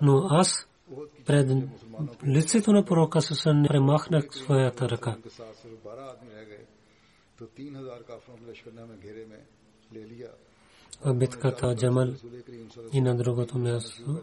Но 0.02 0.28
аз 0.30 0.68
пред 1.26 1.50
лицето 2.28 2.72
на 2.72 2.86
пророка 2.86 3.22
Салесалам 3.22 3.66
премахнах 3.68 4.26
своята 4.32 4.90
ръка. 4.90 5.18
Битката 11.14 11.76
Джамал 11.76 12.08
и 12.94 13.02
на 13.02 13.16
другото 13.16 13.58
място 13.58 14.22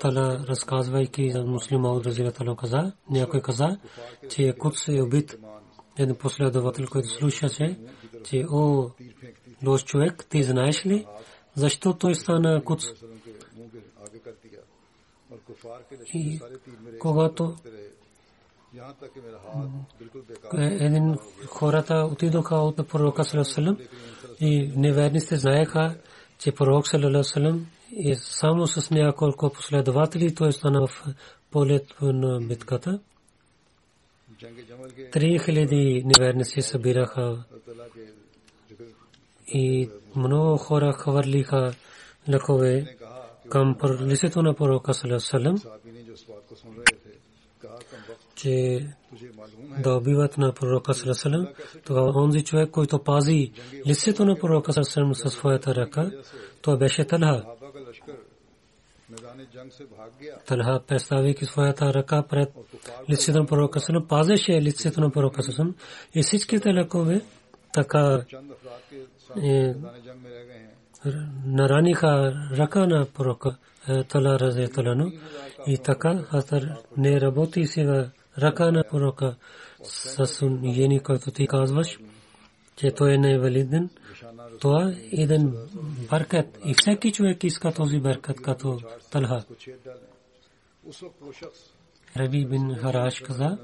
Тала 0.00 0.44
разказвайки 0.48 1.30
за 1.30 1.44
муслима 1.44 1.88
от 1.88 2.06
Разилатала 2.06 2.56
каза, 2.56 2.92
някой 3.10 3.40
каза, 3.42 3.78
че 4.28 4.52
Кудс 4.58 4.88
е 4.88 5.02
убит. 5.02 5.38
Един 5.98 6.16
последовател, 6.16 6.86
който 6.86 7.08
слушаше, 7.08 7.78
че 8.24 8.46
о, 8.50 8.90
лош 9.66 9.84
човек, 9.84 10.26
ти 10.28 10.42
знаеш 10.42 10.86
ли, 10.86 11.06
защо 11.54 11.94
той 11.94 12.14
стана 12.14 12.64
Кудс? 12.64 12.86
И 16.14 16.40
когато 16.98 17.56
един 20.54 21.16
хората 21.48 22.08
отидоха 22.12 22.56
от 22.56 22.88
пророка 22.88 23.24
Салесалам 23.24 23.76
и 24.40 24.72
неверниците 24.76 25.36
знаеха, 25.36 25.96
че 26.38 26.52
пророк 26.52 26.88
Салесалам 26.88 27.66
и 27.92 28.14
само 28.14 28.66
с 28.66 28.90
няколко 28.90 29.52
последователи 29.52 30.34
той 30.34 30.52
стана 30.52 30.86
в 30.86 31.06
полет 31.50 31.86
на 32.02 32.40
битката. 32.40 33.00
Три 35.12 35.38
хиляди 35.38 36.02
неверници 36.04 36.62
събираха 36.62 37.44
и 39.46 39.90
много 40.16 40.56
хора 40.56 40.92
хвърлиха 40.92 41.72
лъкове 42.32 42.96
към 43.48 43.76
лицето 44.00 44.42
на 44.42 44.54
пророка 44.54 44.94
Салам, 44.94 45.56
че 48.34 48.86
да 49.82 49.94
убиват 49.96 50.38
на 50.38 50.52
пророка 50.52 50.94
Салам. 50.94 51.48
Тогава 51.84 52.12
онзи 52.22 52.44
човек, 52.44 52.70
който 52.70 52.98
пази 52.98 53.52
лицето 53.86 54.24
на 54.24 54.38
пророка 54.38 54.72
Салам 54.72 55.14
със 55.14 55.32
своята 55.32 55.74
ръка, 55.74 56.10
той 56.62 56.78
беше 56.78 57.04
Талха. 57.04 57.59
Талха 60.46 60.80
представяйки 60.86 61.44
своята 61.44 61.94
ръка 61.94 62.22
пред 62.22 62.48
лицето 63.10 63.38
на 63.38 63.46
пророка 63.46 63.80
Сасалам, 63.80 64.06
пазеше 64.08 64.62
лицето 64.62 65.00
на 65.00 65.10
пророка 65.10 65.42
Сасалам 65.42 65.74
и 66.14 66.22
всичките 66.22 66.74
лекове 66.74 67.20
така 67.72 68.24
е, 69.42 69.74
нараниха 71.44 72.32
ръка 72.52 72.86
на 72.86 73.06
пророка 73.06 73.56
е, 73.88 74.04
Тала 74.04 74.38
Разе 74.38 74.68
Талану 74.68 75.12
и 75.66 75.78
така 75.78 76.22
Хатър 76.22 76.74
не 76.96 77.20
работи 77.20 77.66
сега 77.66 78.10
ръка 78.38 78.70
на 78.70 78.84
пророка 78.90 79.36
Сасун 79.82 80.60
Йени, 80.64 81.00
който 81.00 81.30
ти 81.30 81.46
казваш, 81.46 81.98
че 82.76 82.90
той 82.90 83.14
е 83.14 83.18
невалиден 83.18 83.90
това 84.60 84.92
е 85.12 85.22
един 85.22 85.54
баркет 86.10 86.58
и 86.64 86.74
всеки 86.74 87.12
човек 87.12 87.44
иска 87.44 87.72
този 87.72 88.00
баркет 88.00 88.42
като 88.42 88.80
Талха. 89.10 89.44
Раби 92.16 92.46
бин 92.46 92.74
Хараш 92.74 93.20
каза, 93.20 93.58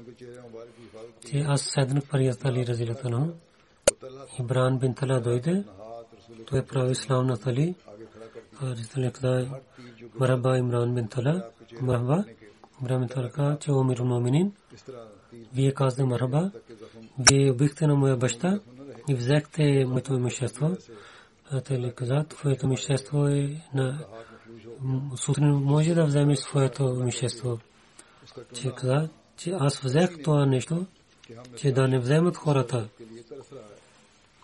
че 1.29 1.39
аз 1.39 1.61
седнах 1.61 2.03
при 2.11 2.33
Али 2.45 2.67
Разилатано. 2.67 3.33
Ибран 4.39 4.79
бин 4.79 4.93
Тала 4.95 5.19
дойде, 5.21 5.63
той 6.45 6.65
прави 6.65 6.91
ислам 6.91 7.27
на 7.27 7.37
Тали. 7.37 7.75
Разилатано 8.61 9.11
каза, 9.11 9.49
Мараба 10.19 10.57
Имран 10.57 10.95
бин 10.95 11.07
Тала, 11.07 11.43
Мараба. 11.81 12.25
Имран 12.81 12.99
бин 12.99 13.09
Тала 13.09 13.29
каза, 13.29 13.57
че 13.59 13.71
Омир 13.71 13.99
Моминин. 13.99 14.51
Вие 15.53 15.73
казахте 15.73 16.03
Мараба, 16.03 16.51
вие 17.19 17.51
убихте 17.51 17.87
на 17.87 17.95
моя 17.95 18.17
баща 18.17 18.59
и 19.09 19.15
взехте 19.15 19.85
моето 19.85 20.13
имущество. 20.13 20.77
Той 21.67 21.91
каза, 21.95 22.25
твоето 22.29 22.65
имущество 22.65 23.27
е 23.27 23.61
на 23.73 24.05
сутрин 25.15 25.49
може 25.49 25.93
да 25.93 26.05
вземеш 26.05 26.39
своето 26.39 26.83
имущество. 26.83 27.59
Че 28.53 28.71
каза, 28.71 29.09
че 29.37 29.51
аз 29.59 29.79
взех 29.79 30.09
това 30.23 30.45
нещо, 30.45 30.85
че 31.57 31.71
да 31.71 31.87
не 31.87 31.99
вземат 31.99 32.37
хората. 32.37 32.87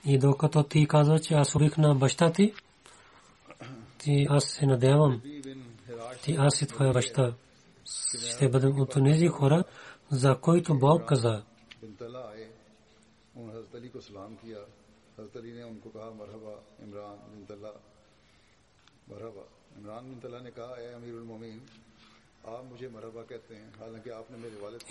И 0.06 0.18
докато 0.18 0.64
ти 0.64 0.88
каза, 0.88 1.20
че 1.20 1.34
аз 1.34 1.56
урих 1.56 1.78
на 1.78 1.96
баща 1.96 2.32
ти, 2.32 2.54
ти 3.98 4.28
аз 4.30 4.44
се 4.46 4.66
надявам, 4.66 5.22
ти 6.24 6.36
аз 6.40 6.62
и 6.62 6.68
твоя 6.68 6.94
баща. 6.94 7.34
Ще 8.16 8.50
бъдем 8.50 8.80
от 8.80 8.94
тези 8.94 9.28
хора, 9.28 9.64
за 10.12 10.36
които 10.42 10.80
Бог 10.80 11.08
каза. 11.08 11.44
انہوں 13.36 13.48
نے 13.48 13.60
حضرت 13.60 13.76
علی 13.76 13.88
کو 13.88 14.00
سلام 14.00 14.36
کیا 14.36 14.60
حضرت 15.18 15.38
علی 15.38 15.52
نے 15.52 15.62
ان 15.62 15.80
کو 15.80 15.90
کہا 15.90 16.10
مرحبا 16.10 16.54
عمران 16.84 17.18
بن 17.32 17.46
طلحہ 17.46 17.72
مرحبا 19.08 19.42
عمران 19.78 20.12
بن 20.12 20.20
طلحہ 20.20 20.42
نے 20.44 20.52
کہا 20.52 20.74
اے 20.74 20.94
امیر 20.94 21.14
المومین 21.14 21.60
آپ 22.44 22.64
مجھے 22.72 22.88
مرحبا 22.88 23.24
کہتے 23.24 23.56
ہیں 23.56 23.70
حالانکہ 23.80 24.10
آپ 24.10 24.32
نے 24.32 24.38
میرے 24.38 24.62
والد 24.62 24.82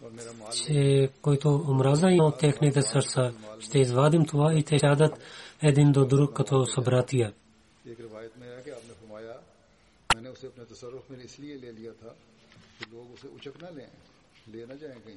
کو 0.00 0.10
че 0.52 1.08
който 1.20 1.48
омраза 1.68 2.08
има 2.10 2.24
от 2.24 2.38
техните 2.38 2.82
сърца. 2.82 3.32
Ще 3.60 3.78
извадим 3.78 4.26
това 4.26 4.52
и 4.52 4.62
те 4.62 4.78
сядат 4.78 5.18
един 5.62 5.92
до 5.92 6.04
друг 6.04 6.36
като 6.36 6.64
събратия. 6.64 7.32
میں 10.14 10.22
نے 10.22 10.28
اسے 10.28 10.46
اپنے 10.46 10.64
تصرف 10.64 11.10
میں 11.10 11.24
اس 11.24 11.38
لیے 11.40 11.56
لے 11.56 11.72
لیا 11.72 11.92
تھا 11.92 12.12
کہ 12.78 12.84
لوگ 12.90 13.12
اسے 13.12 13.28
اچک 13.28 13.62
نہ 13.62 13.68
لیں 13.70 15.16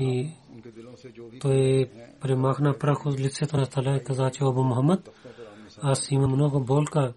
И 0.00 0.30
той 1.40 1.90
премахна 2.20 2.78
прах 2.78 3.06
от 3.06 3.20
лицето 3.20 3.56
на 3.56 3.66
Таля 3.66 3.96
и 3.96 4.04
каза, 4.04 4.30
че 4.30 4.44
Абу 4.44 4.62
Мухаммад, 4.62 5.10
аз 5.82 6.10
имам 6.10 6.32
много 6.32 6.60
болка, 6.60 7.12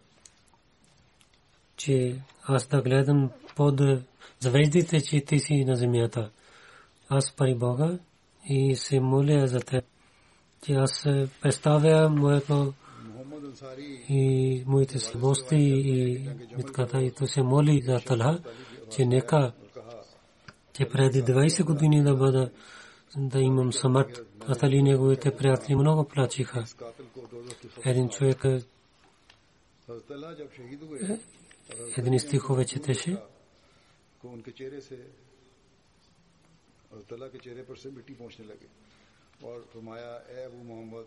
че 1.78 2.22
аз 2.44 2.68
да 2.68 2.82
гледам 2.82 3.30
под 3.56 3.82
звездите, 4.40 5.02
че 5.02 5.22
ти 5.22 5.40
си 5.40 5.66
на 5.66 5.76
земята. 5.76 6.30
Аз 7.10 7.32
пари 7.32 7.56
Бога 7.56 8.00
и 8.50 8.76
се 8.76 9.00
моля 9.00 9.48
за 9.48 9.60
теб, 9.60 9.86
че 10.66 10.74
аз 10.74 11.04
представя 11.42 12.10
моето 12.10 12.74
и 14.10 14.64
моите 14.68 15.00
слабости 15.00 15.56
и 15.56 16.30
битката 16.58 17.02
и 17.02 17.12
то 17.12 17.28
се 17.28 17.44
моли 17.44 17.82
за 17.86 18.00
Талха, 18.00 18.40
че 18.96 19.06
нека 19.06 19.54
Те 20.78 20.90
преди 20.90 21.24
20 21.24 21.64
години 21.64 22.04
да 22.04 22.16
бъда 22.16 22.52
да 23.18 23.40
имам 23.40 23.74
смърт, 23.74 24.20
Атали 24.48 24.84
неговите 24.84 25.38
приятели 25.38 25.76
много 25.76 26.04
плачиха. 26.04 26.66
Един 27.86 28.10
човек 28.10 28.46
един 31.98 32.20
стихове 32.20 32.66
четеше. 32.66 33.18
اور 39.42 39.62
فرمایا 39.74 40.12
اے 40.14 40.44
ابو 40.44 40.64
محمد 40.64 41.04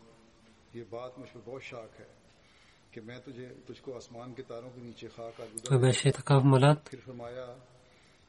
یہ 0.76 0.84
بات 0.90 1.18
مجھ 1.18 1.28
پہ 1.32 1.38
بہت 1.44 1.62
شاک 1.62 2.00
ہے 2.00 2.04
کہ 2.90 3.00
میں 3.00 3.18
تجھے 3.18 3.48
تجھ 3.66 3.82
کو 3.82 3.96
آسمان 3.96 4.34
کے 4.34 4.42
تاروں 4.42 4.70
کے 4.70 4.80
نیچے 4.80 5.08
خاک 5.08 5.40
آلودہ 5.40 6.74
پھر 6.84 6.98
فرمایا 7.04 7.46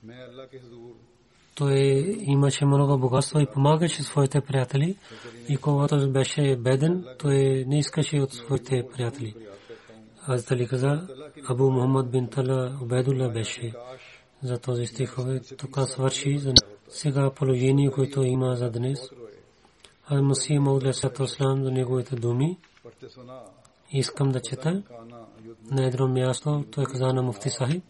میں 0.03 0.23
اللہ 0.23 0.41
کے 0.51 0.57
حضور 0.57 0.93
той 1.59 1.73
е, 1.73 2.15
имаше 2.19 2.65
много 2.65 2.97
богатство 2.97 3.39
и 3.39 3.45
помагаше 3.45 4.03
своите 4.03 4.41
приятели. 4.41 4.95
И 5.49 5.57
когато 5.57 6.11
беше 6.11 6.55
беден, 6.55 7.05
той 7.17 7.65
не 7.67 7.79
искаше 7.79 8.19
от 8.19 8.33
своите 8.33 8.83
приятели. 8.93 9.35
Аз 10.27 10.43
дали 10.43 10.67
каза, 10.67 11.07
Абу 11.49 11.71
Мухаммад 11.71 12.11
бин 12.11 12.27
Тала 12.27 12.77
Убайдулла 12.81 13.29
беше 13.29 13.73
за 14.43 14.57
този 14.59 14.85
стихове. 14.85 15.39
Тук 15.57 15.77
свърши 15.87 16.37
за 16.37 16.53
сега 16.89 17.31
положение, 17.31 17.91
което 17.91 18.23
има 18.23 18.55
за 18.55 18.71
днес. 18.71 18.99
Аз 20.05 20.21
Масия 20.21 20.61
Маудля 20.61 20.93
Сатослам 20.93 21.63
за 21.63 21.71
неговите 21.71 22.15
думи. 22.15 22.57
Искам 23.91 24.31
да 24.31 24.41
чета 24.41 24.83
на 25.71 25.85
едно 25.85 26.07
място. 26.07 26.65
Той 26.71 26.85
каза 26.85 27.13
на 27.13 27.21
муфти 27.21 27.49
Сахиб 27.49 27.83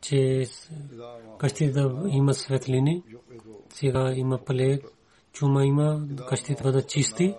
че 0.00 0.46
इदा 0.92 1.18
къщи 1.38 1.72
да 1.72 2.02
има 2.08 2.34
светлини. 2.34 3.02
युग 3.08 3.22
Сега 3.70 4.12
има 4.16 4.38
плег, 4.38 4.84
чума 5.32 5.64
има, 5.64 6.06
къщите 6.28 6.62
бъдат 6.62 6.88
чисти 6.88 7.34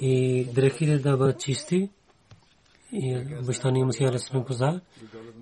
и 0.00 0.44
дрехите 0.54 0.98
да 0.98 1.16
бъдат 1.16 1.40
чисти. 1.40 1.90
И 2.92 3.16
обещания 3.42 3.86
Масия 3.86 4.08
Алисалам 4.08 4.44
каза, 4.44 4.80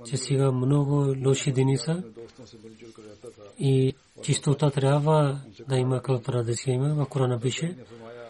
че 0.07 0.17
сега 0.17 0.53
много 0.53 1.15
лоши 1.27 1.53
дни 1.53 1.79
са 1.79 2.03
दोस्तों 2.41 2.45
से 2.51 2.57
मिलजुल 2.65 2.91
कर 2.97 3.03
रहता 3.11 3.29
था 3.37 3.45
и 3.59 3.95
чистота 4.23 4.71
трябва 4.71 5.41
да 5.69 5.77
има 5.77 6.03
като 6.03 6.19
традиция 6.19 6.75
има. 6.75 6.95
В 6.95 7.07
Корана 7.09 7.41
пише, 7.41 7.67
ने 7.67 7.85
फरमाया 7.85 8.27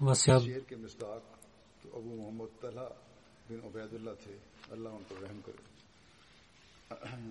Васяб, 0.00 0.40
शेर 0.42 0.62
के 0.68 0.76
मिस्ताक 0.84 1.22
तो 1.80 1.86
अबू 1.98 2.10
मोहम्मद 2.20 2.50
तलहा 2.62 2.86
बिन 3.48 3.58
उबैदुल्लाह 3.68 4.14
थे 4.22 4.34
अल्लाह 4.74 4.90
उन 4.98 5.02
पर 5.08 5.16
रहम 5.24 5.38
करे 5.46 5.57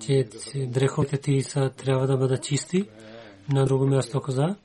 че 0.00 0.28
дреховете 0.66 1.18
ти 1.18 1.42
са, 1.42 1.70
трябва 1.70 2.06
да 2.06 2.16
бъдат 2.16 2.42
чисти. 2.42 2.88
На 3.52 3.64
друго 3.64 3.86
място 3.86 4.20
каза, 4.20 4.56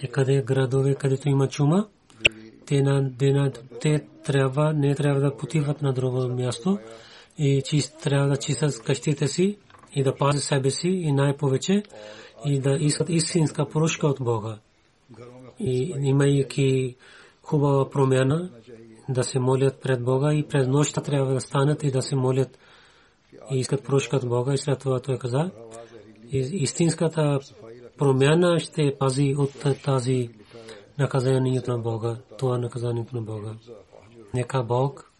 че 0.00 0.06
къде 0.06 0.42
градове, 0.42 0.94
където 0.94 1.28
има 1.28 1.48
чума, 1.48 1.88
те, 2.66 2.82
на, 2.82 3.10
на, 3.22 3.52
те 3.80 4.04
трябва, 4.24 4.72
не 4.72 4.94
трябва 4.94 5.20
да 5.20 5.36
потиват 5.36 5.82
на 5.82 5.92
друго 5.92 6.28
място 6.28 6.78
и 7.38 7.62
чист, 7.64 7.96
трябва 8.02 8.28
да 8.28 8.36
чистят 8.36 8.82
къщите 8.82 9.28
си 9.28 9.58
и 9.94 10.02
да 10.02 10.14
пазят 10.14 10.42
себе 10.42 10.70
си 10.70 10.88
и 10.88 11.12
най-повече 11.12 11.82
и 12.44 12.60
да 12.60 12.76
искат 12.80 13.08
истинска 13.08 13.68
поръчка 13.68 14.06
от 14.06 14.16
Бога. 14.20 14.58
И 15.60 15.94
имайки 16.00 16.96
хубава 17.42 17.90
промяна, 17.90 18.50
да 19.08 19.24
се 19.24 19.38
молят 19.38 19.80
пред 19.82 20.04
Бога 20.04 20.34
и 20.34 20.42
през 20.48 20.68
нощта 20.68 21.00
трябва 21.00 21.34
да 21.34 21.40
станат 21.40 21.82
и 21.82 21.90
да 21.90 22.02
се 22.02 22.16
молят 22.16 22.58
и 23.50 23.58
искат 23.58 23.84
прошка 23.84 24.16
от 24.16 24.28
Бога 24.28 24.54
и 24.54 24.58
след 24.58 24.78
това 24.78 25.00
той 25.00 25.18
каза, 25.18 25.50
истинската 26.32 27.40
промяна 27.98 28.60
ще 28.60 28.96
пази 28.98 29.34
от 29.38 29.82
тази 29.84 30.30
наказанието 30.98 31.70
на 31.70 31.78
Бога, 31.78 32.16
това 32.38 32.58
наказание 32.58 33.06
на 33.12 33.22
Бога. 33.22 33.50
Нека 34.34 34.62
Бог 34.62 35.10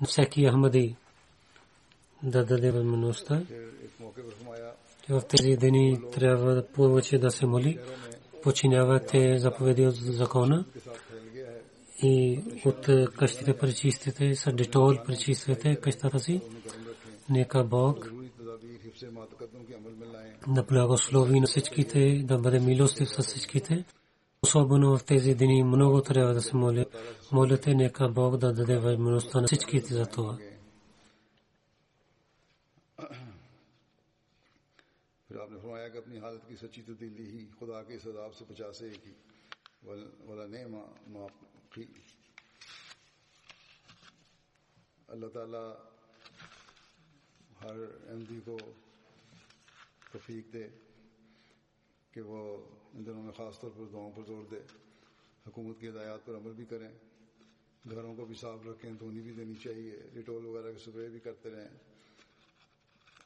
на 0.00 0.06
всеки 0.06 0.48
Ахмади 0.48 0.96
да 2.22 2.44
даде 2.44 2.70
възможността, 2.70 3.42
че 5.06 5.12
в 5.12 5.22
тези 5.28 5.56
дни 5.56 6.00
трябва 6.12 6.64
повече 6.74 7.18
да 7.18 7.30
се 7.30 7.46
моли, 7.46 7.78
починявате 8.42 9.38
заповеди 9.38 9.86
от 9.86 9.94
закона. 9.94 10.64
и 12.02 12.40
от 12.64 13.10
къщите 13.16 13.58
пречистите, 13.58 14.34
са 14.34 14.52
детол 14.52 14.94
пречистите 15.06 15.76
къщата 15.76 16.18
си. 16.18 16.40
Нека 17.30 17.64
Бог 17.64 18.10
да 20.48 20.62
благослови 20.62 21.40
на 21.40 21.46
всичките, 21.46 22.22
да 22.24 22.38
бъде 22.38 22.60
милостив 22.60 23.08
с 23.08 23.22
всичките. 23.22 23.84
Особено 24.42 24.98
в 24.98 25.04
тези 25.04 25.34
дни 25.34 25.64
много 25.64 26.02
трябва 26.02 26.34
да 26.34 26.42
се 26.42 26.56
молите, 27.32 27.74
нека 27.74 28.08
Бог 28.08 28.36
да 28.36 28.52
даде 28.52 28.78
възможността 28.78 29.40
на 29.40 29.46
всичките 29.46 29.94
за 29.94 30.06
това. 30.06 30.38
پھر 35.28 35.36
آپ 35.36 35.50
نے 35.50 35.58
فرمایا 35.58 35.88
کہ 35.88 35.98
اپنی 35.98 36.18
حالت 36.18 36.46
کی 36.48 36.56
سچی 36.56 36.82
تبدیلی 36.82 37.24
ہی 37.30 37.44
خدا 37.60 37.82
کے 37.82 37.94
اس 37.94 38.06
عذاب 38.06 38.34
سے 38.34 38.44
بچا 38.48 38.72
سے 38.72 38.86
ایک 38.86 39.06
ہی 39.06 39.12
والا 40.26 40.46
نعمہ 40.46 40.82
بھی۔ 41.76 41.86
اللہ 45.08 45.26
تعالیٰ 45.26 45.74
ہر 47.60 47.76
ایم 48.08 48.24
ڈی 48.28 48.40
کو 48.44 48.58
توفیق 50.12 50.52
دے 50.52 50.68
کہ 52.12 52.20
وہ 52.20 52.66
ان 52.94 53.06
دنوں 53.06 53.22
میں 53.22 53.32
خاص 53.32 53.60
طور 53.60 53.70
پر 53.70 53.84
دعاؤں 53.92 54.12
پر 54.16 54.22
زور 54.26 54.44
دے، 54.50 54.60
حکومت 55.46 55.76
کی 55.80 55.88
ہدایات 55.88 56.26
پر 56.26 56.36
عمل 56.36 56.52
بھی 56.52 56.64
کریں، 56.64 56.90
گھروں 57.90 58.16
کو 58.16 58.24
بھی 58.24 58.34
صاف 58.34 58.58
رکھیں، 58.66 58.92
دھونی 58.92 59.20
بھی 59.20 59.32
دینی 59.32 59.54
چاہیے، 59.54 60.02
ڈیٹول 60.12 60.46
وغیرہ 60.46 60.72
کے 60.72 60.78
سپرے 60.78 61.08
بھی 61.08 61.20
کرتے 61.20 61.50
رہیں، 61.50 61.68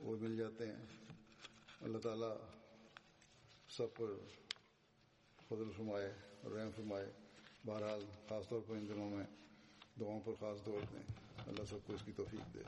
وہ 0.00 0.16
مل 0.20 0.36
جاتے 0.36 0.66
ہیں۔ 0.66 0.86
اللہ 1.80 1.98
تعالیٰ 1.98 2.36
سب 3.68 3.94
پر 3.96 4.06
فضل 5.48 5.70
فرمائے 5.76 6.14
اور 6.42 6.50
رحم 6.50 6.70
فرمائے۔ 6.76 7.12
بہرحال 7.66 8.04
خاص 8.28 8.48
طور 8.48 8.60
پر 8.66 8.74
ان 8.74 8.86
دنوں 8.88 9.10
میں 9.10 9.24
دعاؤں 10.00 10.20
پر 10.24 10.32
خاص 10.40 10.64
طور 10.64 10.84
دیں۔ 10.92 11.02
اللہ 11.46 11.64
سب 11.70 11.76
کو 11.86 11.92
اس 11.92 12.00
کی 12.04 12.12
توفیق 12.16 12.54
دے۔ 12.54 12.60